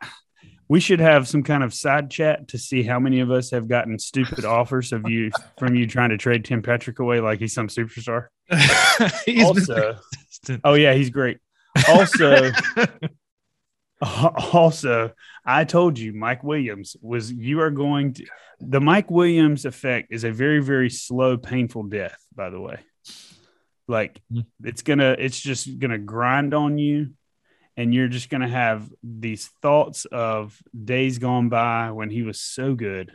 we 0.70 0.80
should 0.80 1.00
have 1.00 1.28
some 1.28 1.44
kind 1.44 1.64
of 1.64 1.74
side 1.74 2.12
chat 2.12 2.48
to 2.50 2.58
see 2.58 2.84
how 2.84 3.00
many 3.00 3.20
of 3.20 3.32
us 3.32 3.52
have 3.52 3.68
gotten 3.68 3.98
stupid 4.00 4.46
offers 4.46 4.94
of 4.94 5.10
you 5.10 5.32
from 5.58 5.76
you 5.76 5.88
trying 5.88 6.12
to 6.12 6.18
trade 6.18 6.46
Tim 6.46 6.62
Patrick 6.62 7.00
away 7.00 7.20
like 7.20 7.40
he's 7.40 7.54
some 7.54 7.68
superstar. 7.68 8.28
He's 9.26 9.44
also, 9.44 10.00
oh 10.64 10.74
yeah, 10.74 10.94
he's 10.94 11.12
great. 11.12 11.38
Also, 11.88 12.50
also, 14.54 15.12
I 15.50 15.64
told 15.64 15.98
you 15.98 16.14
Mike 16.14 16.44
Williams 16.44 16.96
was 17.02 17.32
you 17.32 17.62
are 17.62 17.72
going 17.72 18.14
to 18.14 18.26
the 18.60 18.80
Mike 18.82 19.10
Williams 19.10 19.66
effect 19.66 20.10
is 20.12 20.24
a 20.24 20.32
very 20.32 20.60
very 20.62 20.90
slow 20.90 21.38
painful 21.38 21.84
death 21.84 22.20
by 22.36 22.50
the 22.50 22.60
way. 22.60 22.78
Like 23.88 24.22
Mhm. 24.32 24.46
it's 24.64 24.84
to 25.00 25.12
it's 25.26 25.40
just 25.40 25.80
to 25.92 25.98
grind 25.98 26.54
on 26.54 26.78
you 26.78 27.14
and 27.76 27.94
you're 27.94 28.10
just 28.10 28.30
to 28.42 28.48
have 28.66 28.90
these 29.02 29.48
thoughts 29.64 30.06
of 30.06 30.62
days 30.94 31.18
gone 31.18 31.50
by 31.50 31.92
when 31.92 32.10
he 32.12 32.22
was 32.22 32.40
so 32.40 32.76
good. 32.76 33.12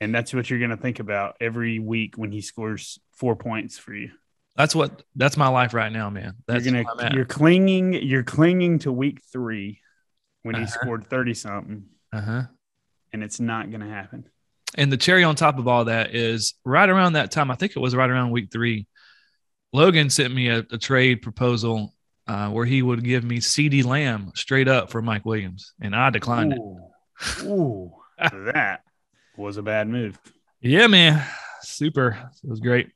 And 0.00 0.14
that's 0.14 0.34
what 0.34 0.48
you're 0.50 0.58
to 0.76 0.76
think 0.76 1.00
about 1.00 1.36
every 1.40 1.78
week 1.78 2.18
when 2.18 2.30
he 2.30 2.42
scores 2.42 3.00
4 3.14 3.34
points 3.36 3.78
for 3.78 3.94
you. 3.94 4.10
That's 4.54 4.74
what 4.74 5.02
that's 5.16 5.36
my 5.36 5.48
life 5.48 5.74
right 5.74 5.90
now, 5.90 6.08
man. 6.10 6.34
That's 6.46 6.66
you're 6.66 6.84
gonna 6.84 7.14
you're 7.14 7.24
clinging 7.24 7.94
you're 7.94 8.22
clinging 8.22 8.78
to 8.80 8.92
week 8.92 9.22
three 9.32 9.80
when 10.46 10.54
he 10.54 10.62
Uh-huh. 10.62 10.70
scored 10.80 11.06
30 11.06 11.34
something 11.34 11.84
uh-huh. 12.12 12.42
and 13.12 13.22
it's 13.22 13.40
not 13.40 13.70
gonna 13.70 13.88
happen 13.88 14.24
And 14.78 14.92
the 14.92 14.96
cherry 14.96 15.24
on 15.24 15.34
top 15.36 15.58
of 15.58 15.66
all 15.68 15.84
that 15.86 16.14
is 16.14 16.54
right 16.64 16.88
around 16.88 17.14
that 17.14 17.30
time, 17.30 17.50
I 17.50 17.54
think 17.54 17.72
it 17.76 17.80
was 17.80 17.94
right 17.94 18.10
around 18.10 18.30
week 18.30 18.50
three, 18.52 18.86
Logan 19.72 20.10
sent 20.10 20.34
me 20.34 20.48
a, 20.48 20.58
a 20.70 20.78
trade 20.78 21.22
proposal 21.22 21.94
uh, 22.26 22.48
where 22.50 22.66
he 22.66 22.82
would 22.82 23.02
give 23.04 23.22
me 23.24 23.38
CeeDee 23.38 23.84
Lamb 23.84 24.32
straight 24.34 24.68
up 24.68 24.90
for 24.90 25.00
Mike 25.00 25.24
Williams. 25.24 25.72
And 25.80 25.94
I 25.94 26.10
declined 26.10 26.52
it. 26.54 26.58
ooh, 26.58 26.80
ooh 27.44 27.92
that 28.52 28.80
was 29.36 29.56
a 29.58 29.62
bad 29.62 29.88
move 29.88 30.18
Yeah, 30.60 30.86
man. 30.88 31.22
Super. 31.62 32.18
It 32.44 32.50
was 32.50 32.60
great. 32.60 32.90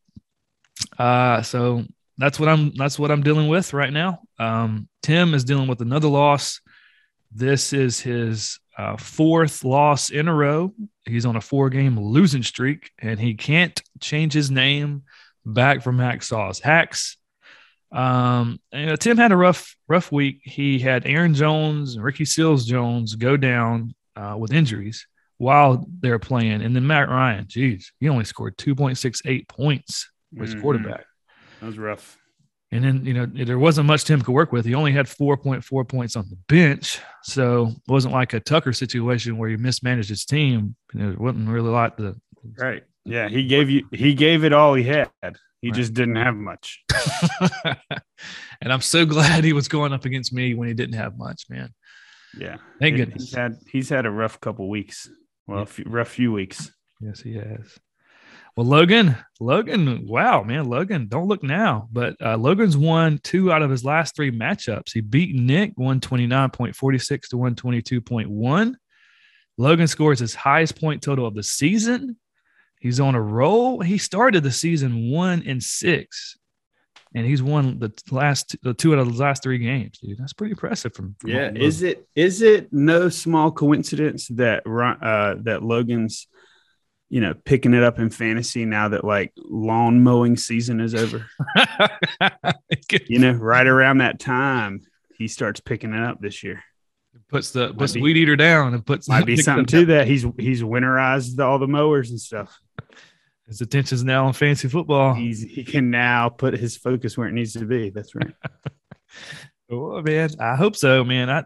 Uh, 0.98 1.42
so 1.42 1.84
that's 2.18 2.38
what 2.40 2.48
I'm 2.48 2.72
that's 2.76 2.98
what 2.98 3.10
I'm 3.10 3.22
dealing 3.22 3.48
with 3.48 3.72
right 3.72 3.92
now. 3.92 4.20
Um, 4.38 4.88
Tim 5.02 5.34
is 5.34 5.44
dealing 5.44 5.68
with 5.68 5.80
another 5.80 6.08
loss. 6.08 6.60
This 7.32 7.72
is 7.72 8.00
his 8.00 8.58
uh, 8.76 8.96
fourth 8.96 9.64
loss 9.64 10.10
in 10.10 10.26
a 10.28 10.34
row. 10.34 10.72
He's 11.06 11.26
on 11.26 11.36
a 11.36 11.40
four 11.40 11.70
game 11.70 11.98
losing 11.98 12.42
streak, 12.42 12.90
and 12.98 13.20
he 13.20 13.34
can't 13.34 13.80
change 14.00 14.32
his 14.32 14.50
name 14.50 15.02
back 15.44 15.82
from 15.82 15.98
Hack 15.98 16.22
Sauce. 16.22 16.60
Hacks. 16.60 17.16
Um, 17.92 18.60
you 18.72 18.86
know, 18.86 18.96
Tim 18.96 19.16
had 19.16 19.32
a 19.32 19.36
rough, 19.36 19.74
rough 19.88 20.12
week. 20.12 20.40
He 20.44 20.78
had 20.78 21.06
Aaron 21.06 21.34
Jones 21.34 21.94
and 21.96 22.04
Ricky 22.04 22.24
Seals 22.24 22.64
Jones 22.64 23.16
go 23.16 23.36
down 23.36 23.94
uh, 24.16 24.36
with 24.38 24.52
injuries 24.52 25.06
while 25.38 25.84
they're 26.00 26.18
playing. 26.20 26.62
And 26.62 26.74
then 26.76 26.86
Matt 26.86 27.08
Ryan, 27.08 27.46
geez, 27.48 27.92
he 27.98 28.08
only 28.08 28.24
scored 28.24 28.56
2.68 28.58 29.48
points 29.48 30.08
his 30.36 30.54
Mhm. 30.54 30.60
quarterback. 30.60 31.04
that 31.60 31.66
was 31.66 31.78
rough 31.78 32.16
And 32.72 32.84
then, 32.84 33.04
you 33.04 33.12
know, 33.14 33.26
there 33.26 33.58
wasn't 33.58 33.88
much 33.88 34.04
Tim 34.04 34.22
could 34.22 34.32
work 34.32 34.52
with. 34.52 34.64
He 34.64 34.74
only 34.76 34.92
had 34.92 35.06
4.4 35.06 35.88
points 35.88 36.14
on 36.14 36.24
the 36.30 36.36
bench. 36.48 37.00
So 37.24 37.68
it 37.68 37.74
wasn't 37.88 38.14
like 38.14 38.32
a 38.32 38.38
Tucker 38.40 38.72
situation 38.72 39.36
where 39.38 39.48
he 39.50 39.56
mismanaged 39.56 40.08
his 40.08 40.24
team. 40.24 40.76
You 40.94 41.00
know, 41.00 41.10
it 41.10 41.18
wasn't 41.20 41.48
really 41.48 41.70
like 41.70 41.96
the. 41.96 42.14
right 42.58 42.84
yeah 43.06 43.28
he 43.30 43.46
gave 43.46 43.70
you 43.70 43.82
he 43.92 44.12
gave 44.14 44.44
it 44.44 44.52
all 44.52 44.74
he 44.74 44.82
had 44.84 45.08
he 45.62 45.68
Right. 45.70 45.74
just 45.74 45.94
didn't 45.94 46.16
have 46.16 46.36
much 46.36 46.84
and 48.60 48.72
I'm 48.72 48.80
so 48.82 49.06
glad 49.06 49.42
he 49.42 49.52
was 49.54 49.68
going 49.68 49.92
up 49.94 50.04
against 50.04 50.32
me 50.34 50.52
when 50.54 50.68
he 50.68 50.74
didn't 50.74 50.96
have 50.96 51.16
much, 51.16 51.44
man. 51.48 51.72
yeah 52.38 52.56
Thank 52.78 52.96
He- 52.96 53.04
goodness. 53.04 53.22
he's 53.24 53.34
had 53.34 53.56
he's 53.72 53.88
had 53.88 54.04
a 54.06 54.10
rough 54.10 54.38
couple 54.40 54.68
weeks 54.68 55.08
well 55.46 55.58
Yeah. 55.58 55.62
a 55.62 55.66
few, 55.66 55.84
rough 55.88 56.08
few 56.08 56.30
weeks 56.32 56.70
Yes, 57.00 57.20
he 57.22 57.34
has. 57.34 57.78
Well, 58.56 58.66
Logan, 58.66 59.16
Logan, 59.38 60.06
wow, 60.06 60.42
man, 60.42 60.68
Logan, 60.68 61.06
don't 61.08 61.28
look 61.28 61.42
now, 61.42 61.88
but 61.92 62.16
uh, 62.20 62.36
Logan's 62.36 62.76
won 62.76 63.18
two 63.22 63.52
out 63.52 63.62
of 63.62 63.70
his 63.70 63.84
last 63.84 64.16
three 64.16 64.30
matchups. 64.30 64.92
He 64.92 65.00
beat 65.00 65.34
Nick 65.34 65.76
129.46 65.76 67.28
to 67.28 67.36
122.1. 67.36 68.74
Logan 69.56 69.86
scores 69.86 70.18
his 70.18 70.34
highest 70.34 70.80
point 70.80 71.02
total 71.02 71.26
of 71.26 71.34
the 71.34 71.42
season. 71.42 72.16
He's 72.80 72.98
on 72.98 73.14
a 73.14 73.20
roll. 73.20 73.80
He 73.80 73.98
started 73.98 74.42
the 74.42 74.50
season 74.50 75.10
one 75.10 75.42
and 75.46 75.62
six, 75.62 76.36
and 77.14 77.26
he's 77.26 77.42
won 77.42 77.78
the 77.78 77.92
last 78.10 78.56
the 78.62 78.72
two 78.72 78.94
out 78.94 78.98
of 78.98 79.12
the 79.12 79.22
last 79.22 79.42
three 79.42 79.58
games. 79.58 79.98
Dude, 79.98 80.16
that's 80.18 80.32
pretty 80.32 80.52
impressive. 80.52 80.94
From, 80.94 81.14
from 81.18 81.30
Yeah, 81.30 81.46
Logan. 81.46 81.56
is 81.58 81.82
it 81.82 82.08
is 82.16 82.40
it 82.40 82.72
no 82.72 83.10
small 83.10 83.52
coincidence 83.52 84.28
that 84.28 84.66
uh, 84.66 85.34
that 85.42 85.62
Logan's, 85.62 86.26
you 87.10 87.20
know, 87.20 87.34
picking 87.34 87.74
it 87.74 87.82
up 87.82 87.98
in 87.98 88.08
fantasy 88.08 88.64
now 88.64 88.88
that 88.88 89.04
like 89.04 89.32
lawn 89.36 90.02
mowing 90.02 90.36
season 90.36 90.80
is 90.80 90.94
over. 90.94 91.26
You 93.08 93.18
know, 93.18 93.32
right 93.32 93.66
around 93.66 93.98
that 93.98 94.20
time 94.20 94.80
he 95.18 95.28
starts 95.28 95.60
picking 95.60 95.92
it 95.92 96.02
up 96.02 96.20
this 96.20 96.42
year. 96.42 96.62
puts 97.28 97.50
the 97.50 97.74
puts 97.74 97.92
the 97.92 98.00
weed 98.00 98.16
eater 98.16 98.36
down 98.36 98.72
and 98.72 98.86
puts 98.86 99.08
Might 99.08 99.26
be 99.26 99.36
something 99.42 99.66
to 99.66 99.86
that. 99.86 100.06
He's 100.06 100.24
he's 100.38 100.62
winterized 100.62 101.38
all 101.44 101.58
the 101.58 101.68
mowers 101.68 102.10
and 102.10 102.20
stuff. 102.20 102.58
His 103.46 103.60
attention's 103.60 104.04
now 104.04 104.26
on 104.26 104.32
fantasy 104.32 104.68
football. 104.68 105.14
He's 105.14 105.42
he 105.42 105.64
can 105.64 105.90
now 105.90 106.28
put 106.28 106.54
his 106.54 106.76
focus 106.76 107.18
where 107.18 107.28
it 107.28 107.32
needs 107.32 107.52
to 107.54 107.66
be. 107.66 107.90
That's 107.90 108.14
right. 108.14 108.34
Oh 109.72 110.02
man, 110.02 110.30
I 110.40 110.56
hope 110.56 110.74
so, 110.74 111.04
man. 111.04 111.30
I, 111.30 111.44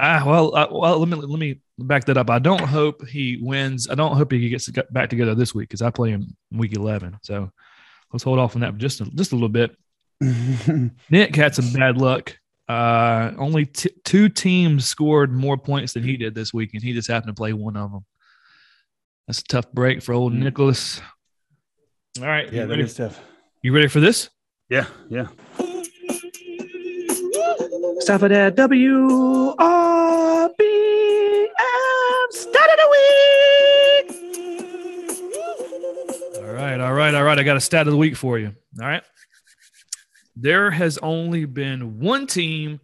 I 0.00 0.26
well, 0.26 0.54
uh, 0.56 0.66
well, 0.70 0.98
let 0.98 1.08
me 1.08 1.16
let 1.16 1.38
me 1.38 1.60
back 1.78 2.06
that 2.06 2.16
up. 2.16 2.30
I 2.30 2.38
don't 2.38 2.60
hope 2.62 3.06
he 3.06 3.38
wins. 3.40 3.88
I 3.90 3.94
don't 3.94 4.16
hope 4.16 4.32
he 4.32 4.48
gets 4.48 4.68
back 4.90 5.10
together 5.10 5.34
this 5.34 5.54
week 5.54 5.68
because 5.68 5.82
I 5.82 5.90
play 5.90 6.10
him 6.10 6.36
week 6.50 6.74
eleven. 6.74 7.18
So 7.22 7.50
let's 8.12 8.22
hold 8.24 8.38
off 8.38 8.54
on 8.54 8.62
that 8.62 8.76
just 8.78 9.00
a, 9.00 9.04
just 9.04 9.32
a 9.32 9.34
little 9.34 9.48
bit. 9.50 9.76
Nick 11.10 11.36
had 11.36 11.54
some 11.54 11.72
bad 11.72 11.98
luck. 11.98 12.36
Uh, 12.68 13.32
only 13.36 13.66
t- 13.66 13.90
two 14.04 14.28
teams 14.28 14.86
scored 14.86 15.32
more 15.32 15.56
points 15.58 15.92
than 15.92 16.02
he 16.04 16.16
did 16.16 16.34
this 16.34 16.54
week, 16.54 16.70
and 16.72 16.82
he 16.82 16.92
just 16.92 17.08
happened 17.08 17.28
to 17.34 17.38
play 17.38 17.52
one 17.52 17.76
of 17.76 17.90
them. 17.92 18.04
That's 19.26 19.40
a 19.40 19.44
tough 19.44 19.70
break 19.72 20.02
for 20.02 20.12
old 20.14 20.32
Mm. 20.32 20.38
Nicholas. 20.44 21.00
All 22.20 22.26
right, 22.26 22.46
yeah, 22.46 22.62
you 22.62 22.66
that 22.66 22.70
ready, 22.70 22.82
is 22.84 22.94
tough. 22.94 23.20
you 23.62 23.74
ready 23.74 23.88
for 23.88 24.00
this? 24.00 24.30
Yeah, 24.68 24.86
yeah. 25.08 25.26
Stop 28.00 28.22
it 28.22 28.32
at 28.32 28.54
W 28.56 29.54
R 29.58 29.89
B 30.58 31.48
M. 31.58 32.32
Start 32.32 32.70
of 32.70 32.78
the 32.78 32.88
week. 32.90 34.08
All 36.44 36.52
right, 36.52 36.80
all 36.80 36.92
right, 36.92 37.14
all 37.14 37.22
right. 37.24 37.38
I 37.38 37.42
got 37.42 37.56
a 37.56 37.60
stat 37.60 37.86
of 37.86 37.92
the 37.92 37.96
week 37.98 38.16
for 38.16 38.38
you. 38.38 38.54
All 38.80 38.86
right. 38.86 39.02
There 40.36 40.70
has 40.70 40.98
only 40.98 41.44
been 41.44 41.98
one 42.00 42.26
team, 42.26 42.80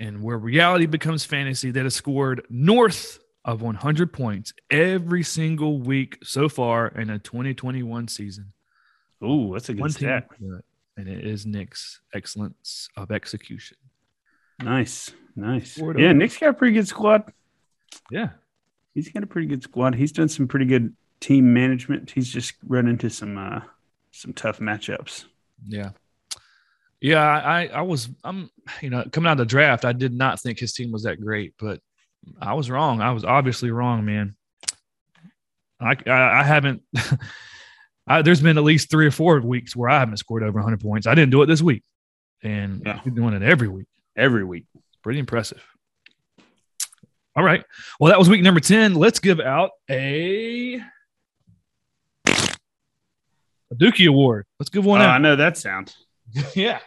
and 0.00 0.22
where 0.22 0.38
reality 0.38 0.86
becomes 0.86 1.24
fantasy, 1.24 1.70
that 1.70 1.84
has 1.84 1.94
scored 1.94 2.46
north 2.48 3.18
of 3.44 3.62
100 3.62 4.12
points 4.12 4.52
every 4.70 5.22
single 5.22 5.78
week 5.80 6.18
so 6.22 6.48
far 6.48 6.88
in 6.88 7.10
a 7.10 7.18
2021 7.18 8.08
season. 8.08 8.52
Ooh, 9.24 9.50
that's 9.52 9.68
a 9.68 9.74
good 9.74 9.80
One 9.80 9.90
stat. 9.90 10.28
can 10.30 10.46
do 10.48 10.54
it, 10.56 10.64
and 10.96 11.08
it 11.08 11.26
is 11.26 11.44
Nick's 11.46 12.00
excellence 12.14 12.88
of 12.96 13.10
execution. 13.10 13.76
Nice, 14.62 15.10
nice. 15.36 15.76
Forward 15.76 15.98
Yeah. 15.98 16.12
Nick's 16.12 16.36
got 16.38 16.50
a 16.50 16.54
pretty 16.54 16.74
good 16.74 16.88
squad. 16.88 17.32
Yeah. 18.10 18.30
He's 18.94 19.08
got 19.10 19.22
a 19.22 19.26
pretty 19.26 19.46
good 19.46 19.62
squad. 19.62 19.94
He's 19.94 20.12
done 20.12 20.28
some 20.28 20.48
pretty 20.48 20.66
good 20.66 20.94
team 21.20 21.52
management. 21.52 22.10
He's 22.10 22.28
just 22.32 22.54
run 22.66 22.88
into 22.88 23.08
some 23.10 23.38
uh 23.38 23.60
some 24.10 24.32
tough 24.32 24.58
matchups. 24.58 25.24
Yeah. 25.66 25.90
Yeah, 27.00 27.20
I, 27.22 27.66
I 27.66 27.82
was 27.82 28.08
I'm 28.24 28.50
you 28.82 28.90
know, 28.90 29.04
coming 29.12 29.28
out 29.28 29.32
of 29.32 29.38
the 29.38 29.46
draft, 29.46 29.84
I 29.84 29.92
did 29.92 30.12
not 30.12 30.40
think 30.40 30.58
his 30.58 30.72
team 30.72 30.90
was 30.90 31.04
that 31.04 31.20
great, 31.20 31.54
but 31.60 31.80
I 32.40 32.54
was 32.54 32.68
wrong. 32.70 33.00
I 33.00 33.12
was 33.12 33.24
obviously 33.24 33.70
wrong, 33.70 34.04
man. 34.04 34.34
I 35.80 35.96
I, 36.06 36.40
I 36.40 36.42
haven't 36.42 36.82
I, 38.08 38.22
there's 38.22 38.40
been 38.40 38.58
at 38.58 38.64
least 38.64 38.90
three 38.90 39.06
or 39.06 39.10
four 39.12 39.38
weeks 39.40 39.76
where 39.76 39.88
I 39.90 40.00
haven't 40.00 40.16
scored 40.16 40.42
over 40.42 40.58
100 40.58 40.80
points. 40.80 41.06
I 41.06 41.14
didn't 41.14 41.30
do 41.30 41.42
it 41.42 41.46
this 41.46 41.62
week, 41.62 41.84
and 42.42 42.82
Yeah. 42.84 43.00
you're 43.04 43.14
doing 43.14 43.34
it 43.34 43.42
every 43.42 43.68
week. 43.68 43.86
Every 44.18 44.44
week. 44.44 44.66
Pretty 45.02 45.18
impressive. 45.20 45.62
All 47.36 47.44
right. 47.44 47.64
Well, 48.00 48.10
that 48.10 48.18
was 48.18 48.28
week 48.28 48.42
number 48.42 48.60
10. 48.60 48.94
Let's 48.96 49.20
give 49.20 49.38
out 49.40 49.70
a, 49.88 50.80
a 52.26 53.74
Dookie 53.74 54.08
Award. 54.08 54.44
Let's 54.58 54.70
give 54.70 54.84
one 54.84 55.00
I 55.00 55.04
out. 55.04 55.10
I 55.14 55.18
know 55.18 55.36
that 55.36 55.56
sound. 55.56 55.94
yeah. 56.54 56.80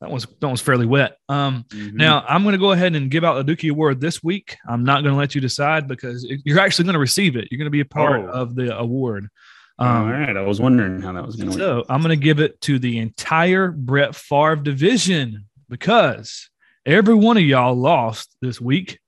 That 0.00 0.10
was 0.10 0.26
that 0.40 0.48
was 0.48 0.60
fairly 0.60 0.84
wet. 0.86 1.16
Um, 1.28 1.64
Mhm. 1.70 1.94
now 1.94 2.22
I'm 2.28 2.42
going 2.42 2.52
to 2.52 2.58
go 2.58 2.72
ahead 2.72 2.94
and 2.94 3.10
give 3.10 3.24
out 3.24 3.44
the 3.46 3.54
Dookie 3.56 3.70
Award 3.70 4.00
this 4.00 4.22
week. 4.22 4.56
I'm 4.68 4.84
not 4.84 5.02
going 5.02 5.14
to 5.14 5.18
let 5.18 5.34
you 5.34 5.40
decide 5.40 5.88
because 5.88 6.24
it- 6.24 6.40
you're 6.44 6.60
actually 6.60 6.84
going 6.84 6.94
to 6.94 6.98
receive 7.00 7.34
it. 7.36 7.48
You're 7.50 7.56
going 7.58 7.66
to 7.66 7.70
be 7.70 7.80
a 7.80 7.84
part 7.86 8.22
Oh. 8.26 8.28
of 8.28 8.54
the 8.54 8.76
award. 8.76 9.28
all 9.78 9.86
Um, 9.86 10.08
right. 10.10 10.36
I 10.36 10.42
was 10.42 10.60
wondering 10.60 11.00
how 11.00 11.12
that 11.12 11.24
was 11.24 11.36
going 11.36 11.50
to 11.50 11.56
work. 11.56 11.58
so 11.58 11.84
I'm 11.88 12.02
going 12.02 12.18
to 12.18 12.22
give 12.22 12.40
it 12.40 12.60
to 12.62 12.78
the 12.78 12.98
entire 12.98 13.70
Brett 13.70 14.14
Favre 14.14 14.56
division 14.56 15.46
because 15.70 16.50
every 16.86 17.14
one 17.14 17.36
of 17.36 17.42
y'all 17.42 17.74
lost 17.74 18.34
this 18.40 18.60
week. 18.60 19.00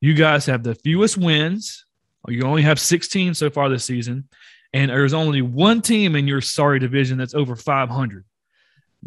You 0.00 0.14
guys 0.14 0.46
have 0.46 0.62
the 0.62 0.76
fewest 0.76 1.18
wins. 1.18 1.84
You 2.28 2.44
only 2.44 2.62
have 2.62 2.78
16 2.78 3.34
so 3.34 3.50
far 3.50 3.68
this 3.68 3.84
season, 3.84 4.28
and 4.72 4.90
there's 4.90 5.14
only 5.14 5.42
one 5.42 5.82
team 5.82 6.14
in 6.14 6.28
your 6.28 6.40
sorry 6.40 6.78
division 6.78 7.16
that's 7.16 7.34
over 7.34 7.56
500, 7.56 8.24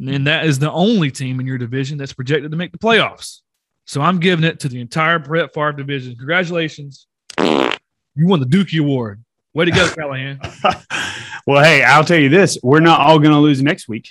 and 0.08 0.28
that 0.28 0.46
is 0.46 0.60
the 0.60 0.72
only 0.72 1.12
team 1.12 1.40
in 1.40 1.46
your 1.46 1.58
division 1.58 1.98
that's 1.98 2.14
projected 2.14 2.52
to 2.52 2.58
make 2.58 2.72
the 2.72 2.80
playoffs. 2.80 3.42
So 3.86 4.02
I'm 4.02 4.20
giving 4.20 4.44
it 4.44 4.60
to 4.62 4.70
the 4.70 4.82
entire 4.82 5.20
Brett 5.20 5.54
Favre 5.54 5.74
division. 5.74 6.16
Congratulations, 6.16 7.08
you 7.38 8.28
won 8.28 8.40
the 8.40 8.46
Dookie 8.46 8.80
Award. 8.80 9.24
Way 9.54 9.66
to 9.66 9.72
go, 9.72 9.88
Callahan. 9.90 10.40
well, 11.46 11.64
hey, 11.64 11.84
I'll 11.84 12.06
tell 12.06 12.20
you 12.20 12.30
this: 12.30 12.58
we're 12.64 12.80
not 12.80 13.02
all 13.02 13.20
going 13.20 13.32
to 13.32 13.38
lose 13.38 13.62
next 13.62 13.88
week. 13.88 14.10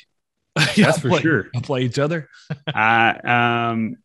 That's 0.76 0.98
for 1.00 1.08
Play- 1.10 1.20
sure. 1.22 1.44
Play 1.62 1.82
each 1.82 1.98
other. 1.98 2.28
I 2.66 3.70
um, 3.70 3.96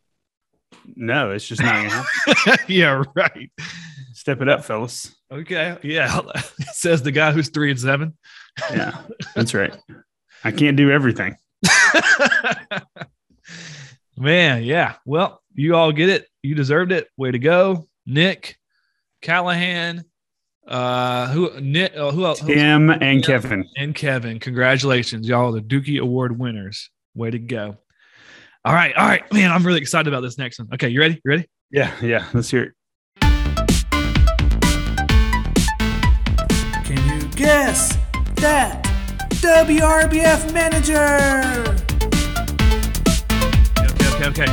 no, 0.94 1.32
it's 1.32 1.46
just 1.46 1.62
not 1.62 1.82
to 1.82 1.88
happen. 1.88 2.64
yeah, 2.68 3.02
right. 3.14 3.50
Step 4.14 4.40
it 4.40 4.48
up, 4.48 4.64
fellas. 4.64 5.14
Okay. 5.30 5.76
Yeah. 5.82 6.20
Says 6.72 7.02
the 7.02 7.12
guy 7.12 7.32
who's 7.32 7.48
three 7.48 7.70
and 7.70 7.80
seven. 7.80 8.16
Yeah, 8.70 8.96
that's 9.34 9.54
right. 9.54 9.76
I 10.44 10.52
can't 10.52 10.76
do 10.76 10.90
everything. 10.90 11.36
Man, 14.16 14.62
yeah. 14.62 14.94
Well, 15.04 15.42
you 15.54 15.74
all 15.76 15.92
get 15.92 16.08
it. 16.08 16.26
You 16.42 16.54
deserved 16.54 16.92
it. 16.92 17.08
Way 17.16 17.32
to 17.32 17.38
go. 17.38 17.86
Nick, 18.06 18.56
Callahan, 19.20 20.04
uh, 20.66 21.28
who 21.28 21.60
Nick, 21.60 21.96
uh, 21.96 22.10
who 22.10 22.24
else? 22.24 22.40
Tim 22.40 22.90
and 22.90 23.24
Kevin. 23.24 23.68
and 23.76 23.94
Kevin. 23.94 24.40
Congratulations. 24.40 25.28
Y'all 25.28 25.54
are 25.54 25.60
the 25.60 25.66
Dookie 25.66 26.00
Award 26.00 26.38
winners. 26.38 26.90
Way 27.14 27.30
to 27.30 27.38
go. 27.38 27.76
All 28.64 28.74
right. 28.74 28.94
All 28.96 29.06
right. 29.06 29.32
Man, 29.32 29.52
I'm 29.52 29.64
really 29.64 29.80
excited 29.80 30.12
about 30.12 30.20
this 30.22 30.38
next 30.38 30.58
one. 30.58 30.68
Okay, 30.74 30.88
you 30.88 31.00
ready? 31.00 31.14
You 31.24 31.30
ready? 31.30 31.48
Yeah, 31.70 31.92
yeah. 32.02 32.26
Let's 32.34 32.50
hear 32.50 32.62
it. 32.64 32.72
Can 36.84 37.20
you 37.20 37.28
guess 37.36 37.96
that 38.36 38.82
WRBF 39.40 40.52
manager? 40.52 41.06
okay, 43.78 44.28
okay, 44.28 44.44
okay. 44.44 44.52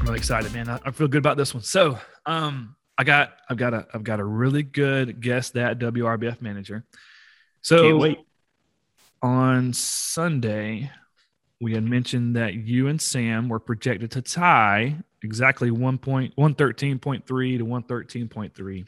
I'm 0.00 0.06
really 0.06 0.18
excited, 0.18 0.52
man. 0.54 0.68
I, 0.68 0.80
I 0.84 0.90
feel 0.90 1.08
good 1.08 1.18
about 1.18 1.36
this 1.36 1.52
one. 1.54 1.62
So, 1.62 1.98
um, 2.26 2.74
I 3.00 3.02
got, 3.02 3.32
I've 3.48 3.56
got 3.56 3.72
a, 3.72 3.86
I've 3.94 4.04
got 4.04 4.20
a 4.20 4.24
really 4.24 4.62
good 4.62 5.22
guess 5.22 5.48
that 5.52 5.78
WRBF 5.78 6.42
manager. 6.42 6.84
So 7.62 7.82
Can't 7.82 7.98
wait. 7.98 8.18
on 9.22 9.72
Sunday, 9.72 10.90
we 11.62 11.72
had 11.72 11.82
mentioned 11.82 12.36
that 12.36 12.52
you 12.52 12.88
and 12.88 13.00
Sam 13.00 13.48
were 13.48 13.58
projected 13.58 14.10
to 14.10 14.20
tie 14.20 14.96
exactly 15.22 15.70
one 15.70 15.96
point 15.96 16.34
one 16.36 16.54
thirteen 16.54 16.98
point 16.98 17.26
three 17.26 17.56
to 17.56 17.64
one 17.64 17.84
thirteen 17.84 18.28
point 18.28 18.54
three 18.54 18.84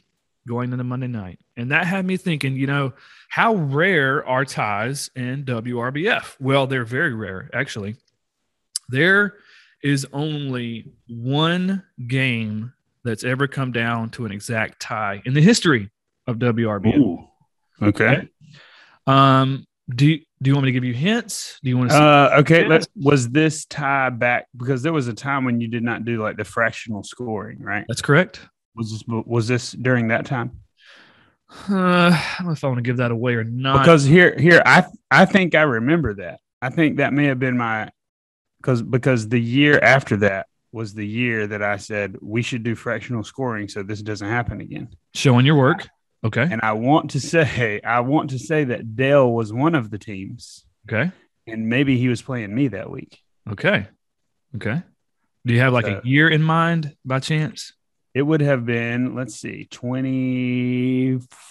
going 0.47 0.71
into 0.71 0.83
Monday 0.83 1.07
night. 1.07 1.39
And 1.57 1.71
that 1.71 1.87
had 1.87 2.05
me 2.05 2.15
thinking, 2.17 2.55
you 2.55 2.67
know, 2.67 2.93
how 3.29 3.55
rare 3.55 4.23
are 4.27 4.45
ties 4.45 5.09
in 5.15 5.43
WRBF? 5.43 6.35
Well, 6.39 6.67
they're 6.67 6.85
very 6.85 7.15
rare, 7.15 7.49
actually. 7.51 7.95
There 8.89 9.37
is 9.81 10.05
only 10.13 10.93
one 11.07 11.81
game 12.07 12.73
that's 13.03 13.23
ever 13.23 13.47
come 13.47 13.71
down 13.71 14.09
to 14.11 14.25
an 14.25 14.31
exact 14.31 14.79
tie 14.79 15.21
in 15.25 15.33
the 15.33 15.41
history 15.41 15.91
of. 16.27 16.39
Ooh. 16.95 17.27
Okay. 17.81 18.29
Um, 19.07 19.65
do 19.93 20.07
you, 20.07 20.19
do 20.41 20.49
you 20.49 20.55
want 20.55 20.65
me 20.65 20.69
to 20.69 20.73
give 20.73 20.83
you 20.83 20.93
hints? 20.93 21.59
Do 21.63 21.69
you 21.69 21.77
want 21.77 21.91
to? 21.91 21.95
Uh, 21.97 22.35
okay. 22.39 22.65
Let, 22.67 22.87
was 22.95 23.29
this 23.29 23.65
tie 23.65 24.09
back 24.09 24.47
because 24.55 24.81
there 24.81 24.93
was 24.93 25.07
a 25.07 25.13
time 25.13 25.45
when 25.45 25.59
you 25.59 25.67
did 25.67 25.83
not 25.83 26.05
do 26.05 26.21
like 26.21 26.37
the 26.37 26.43
fractional 26.43 27.03
scoring, 27.03 27.59
right? 27.61 27.85
That's 27.87 28.01
correct. 28.01 28.39
Was 28.75 28.91
this 28.91 29.03
was 29.07 29.47
this 29.47 29.71
during 29.71 30.07
that 30.07 30.25
time? 30.25 30.59
Uh, 31.69 31.75
I 32.11 32.35
don't 32.37 32.47
know 32.47 32.53
if 32.53 32.63
I 32.63 32.67
want 32.67 32.79
to 32.79 32.83
give 32.83 32.97
that 32.97 33.11
away 33.11 33.35
or 33.35 33.43
not. 33.43 33.79
Because 33.79 34.03
here, 34.03 34.37
here, 34.37 34.61
I 34.65 34.85
I 35.11 35.25
think 35.25 35.55
I 35.55 35.61
remember 35.63 36.15
that. 36.15 36.39
I 36.61 36.69
think 36.69 36.97
that 36.97 37.13
may 37.13 37.25
have 37.25 37.39
been 37.39 37.57
my 37.57 37.89
because 38.57 38.81
because 38.81 39.27
the 39.27 39.39
year 39.39 39.79
after 39.79 40.17
that 40.17 40.47
was 40.73 40.93
the 40.93 41.05
year 41.07 41.47
that 41.47 41.61
I 41.63 41.77
said 41.77 42.17
we 42.21 42.41
should 42.41 42.63
do 42.63 42.75
fractional 42.75 43.23
scoring 43.23 43.67
so 43.69 43.83
this 43.83 44.01
doesn't 44.01 44.27
happen 44.27 44.59
again. 44.59 44.89
showing 45.13 45.45
your 45.45 45.55
work. 45.55 45.87
Okay. 46.25 46.41
And 46.49 46.61
I 46.63 46.71
want 46.73 47.11
to 47.11 47.19
say 47.19 47.79
I 47.85 47.99
want 48.01 48.31
to 48.31 48.39
say 48.39 48.63
that 48.65 48.95
Dale 48.95 49.31
was 49.31 49.53
one 49.53 49.75
of 49.75 49.89
the 49.91 49.97
teams, 49.99 50.65
Okay. 50.89 51.11
and 51.47 51.69
maybe 51.69 51.97
he 51.97 52.07
was 52.09 52.21
playing 52.21 52.53
me 52.55 52.69
that 52.69 52.89
week. 52.89 53.19
Okay. 53.49 53.87
Okay. 54.55 54.81
Do 55.45 55.53
you 55.53 55.59
have 55.59 55.73
like 55.73 55.85
So- 55.85 56.01
a 56.03 56.07
year 56.07 56.27
in 56.29 56.41
mind 56.43 56.95
by 57.05 57.19
chance? 57.19 57.73
It 58.13 58.21
would 58.21 58.41
have 58.41 58.65
been 58.65 59.15
let's 59.15 59.35
see, 59.35 59.65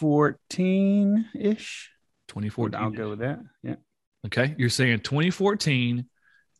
2014 0.02 1.26
ish. 1.34 1.90
2014. 2.28 2.80
I'll 2.80 2.90
go 2.90 3.10
with 3.10 3.18
that. 3.20 3.40
Yeah, 3.62 3.74
Okay. 4.26 4.54
You're 4.56 4.68
saying 4.70 5.00
2014, 5.00 6.06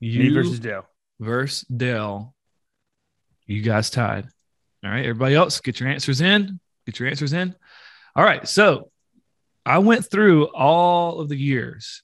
you 0.01 0.19
me 0.19 0.29
versus 0.35 0.59
Dale. 0.61 0.85
versus 1.21 1.63
Dell. 1.69 2.35
You 3.53 3.63
guys 3.63 3.91
tied. 3.91 4.27
All 4.85 4.91
right. 4.91 5.05
Everybody 5.05 5.35
else, 5.35 5.61
get 5.61 5.79
your 5.79 5.89
answers 5.89 6.21
in. 6.21 6.59
Get 6.87 6.99
your 6.99 7.09
answers 7.09 7.35
in. 7.35 7.55
All 8.17 8.25
right. 8.25 8.49
So 8.49 8.91
I 9.67 9.79
went 9.79 10.11
through 10.11 10.47
all 10.47 11.21
of 11.21 11.29
the 11.29 11.37
years 11.37 12.03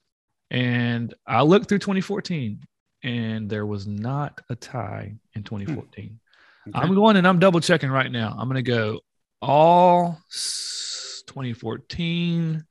and 0.50 1.14
I 1.26 1.42
looked 1.42 1.68
through 1.68 1.78
2014 1.78 2.60
and 3.02 3.48
there 3.48 3.64
was 3.64 3.86
not 3.86 4.42
a 4.50 4.56
tie 4.56 5.14
in 5.34 5.42
2014. 5.42 6.20
Okay. 6.68 6.78
I'm 6.78 6.94
going 6.94 7.16
and 7.16 7.26
I'm 7.26 7.38
double 7.38 7.60
checking 7.60 7.90
right 7.90 8.12
now. 8.12 8.36
I'm 8.38 8.48
going 8.48 8.62
to 8.62 8.70
go 8.70 9.00
all 9.40 10.20
2014 10.30 12.64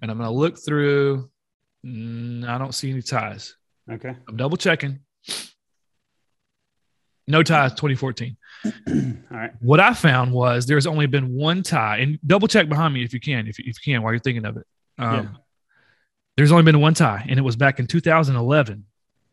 and 0.00 0.10
I'm 0.10 0.16
going 0.16 0.28
to 0.28 0.34
look 0.34 0.58
through. 0.58 1.28
Mm, 1.84 2.48
I 2.48 2.58
don't 2.58 2.74
see 2.74 2.90
any 2.90 3.02
ties. 3.02 3.56
Okay. 3.90 4.14
I'm 4.28 4.36
double 4.36 4.56
checking. 4.56 5.00
No 7.28 7.42
ties 7.42 7.72
2014. 7.74 8.36
All 8.64 8.72
right. 9.30 9.50
What 9.60 9.80
I 9.80 9.94
found 9.94 10.32
was 10.32 10.66
there's 10.66 10.86
only 10.86 11.06
been 11.06 11.34
one 11.34 11.62
tie, 11.62 11.98
and 11.98 12.18
double 12.26 12.48
check 12.48 12.68
behind 12.68 12.94
me 12.94 13.04
if 13.04 13.12
you 13.12 13.20
can, 13.20 13.46
if, 13.46 13.58
if 13.60 13.66
you 13.66 13.74
can, 13.92 14.02
while 14.02 14.12
you're 14.12 14.18
thinking 14.20 14.44
of 14.46 14.56
it. 14.56 14.66
Um, 14.98 15.14
Yeah. 15.14 15.26
There's 16.36 16.52
only 16.52 16.62
been 16.64 16.80
one 16.80 16.94
tie, 16.94 17.24
and 17.28 17.38
it 17.38 17.42
was 17.42 17.56
back 17.56 17.78
in 17.80 17.86
2011. 17.86 18.84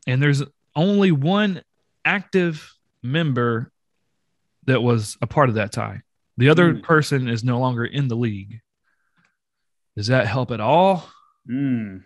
And 0.08 0.22
there's 0.22 0.44
only 0.76 1.12
one 1.12 1.62
active 2.04 2.74
member 3.04 3.72
that 4.66 4.82
was 4.82 5.16
a 5.22 5.28
part 5.28 5.50
of 5.50 5.56
that 5.56 5.72
tie. 5.72 6.02
The 6.38 6.50
other 6.50 6.74
Hmm. 6.74 6.82
person 6.82 7.30
is 7.30 7.44
no 7.44 7.60
longer 7.60 7.86
in 7.86 8.08
the 8.08 8.16
league. 8.16 8.60
Does 9.96 10.08
that 10.08 10.28
help 10.28 10.52
at 10.52 10.60
all? 10.60 11.08
Hmm. 11.48 11.98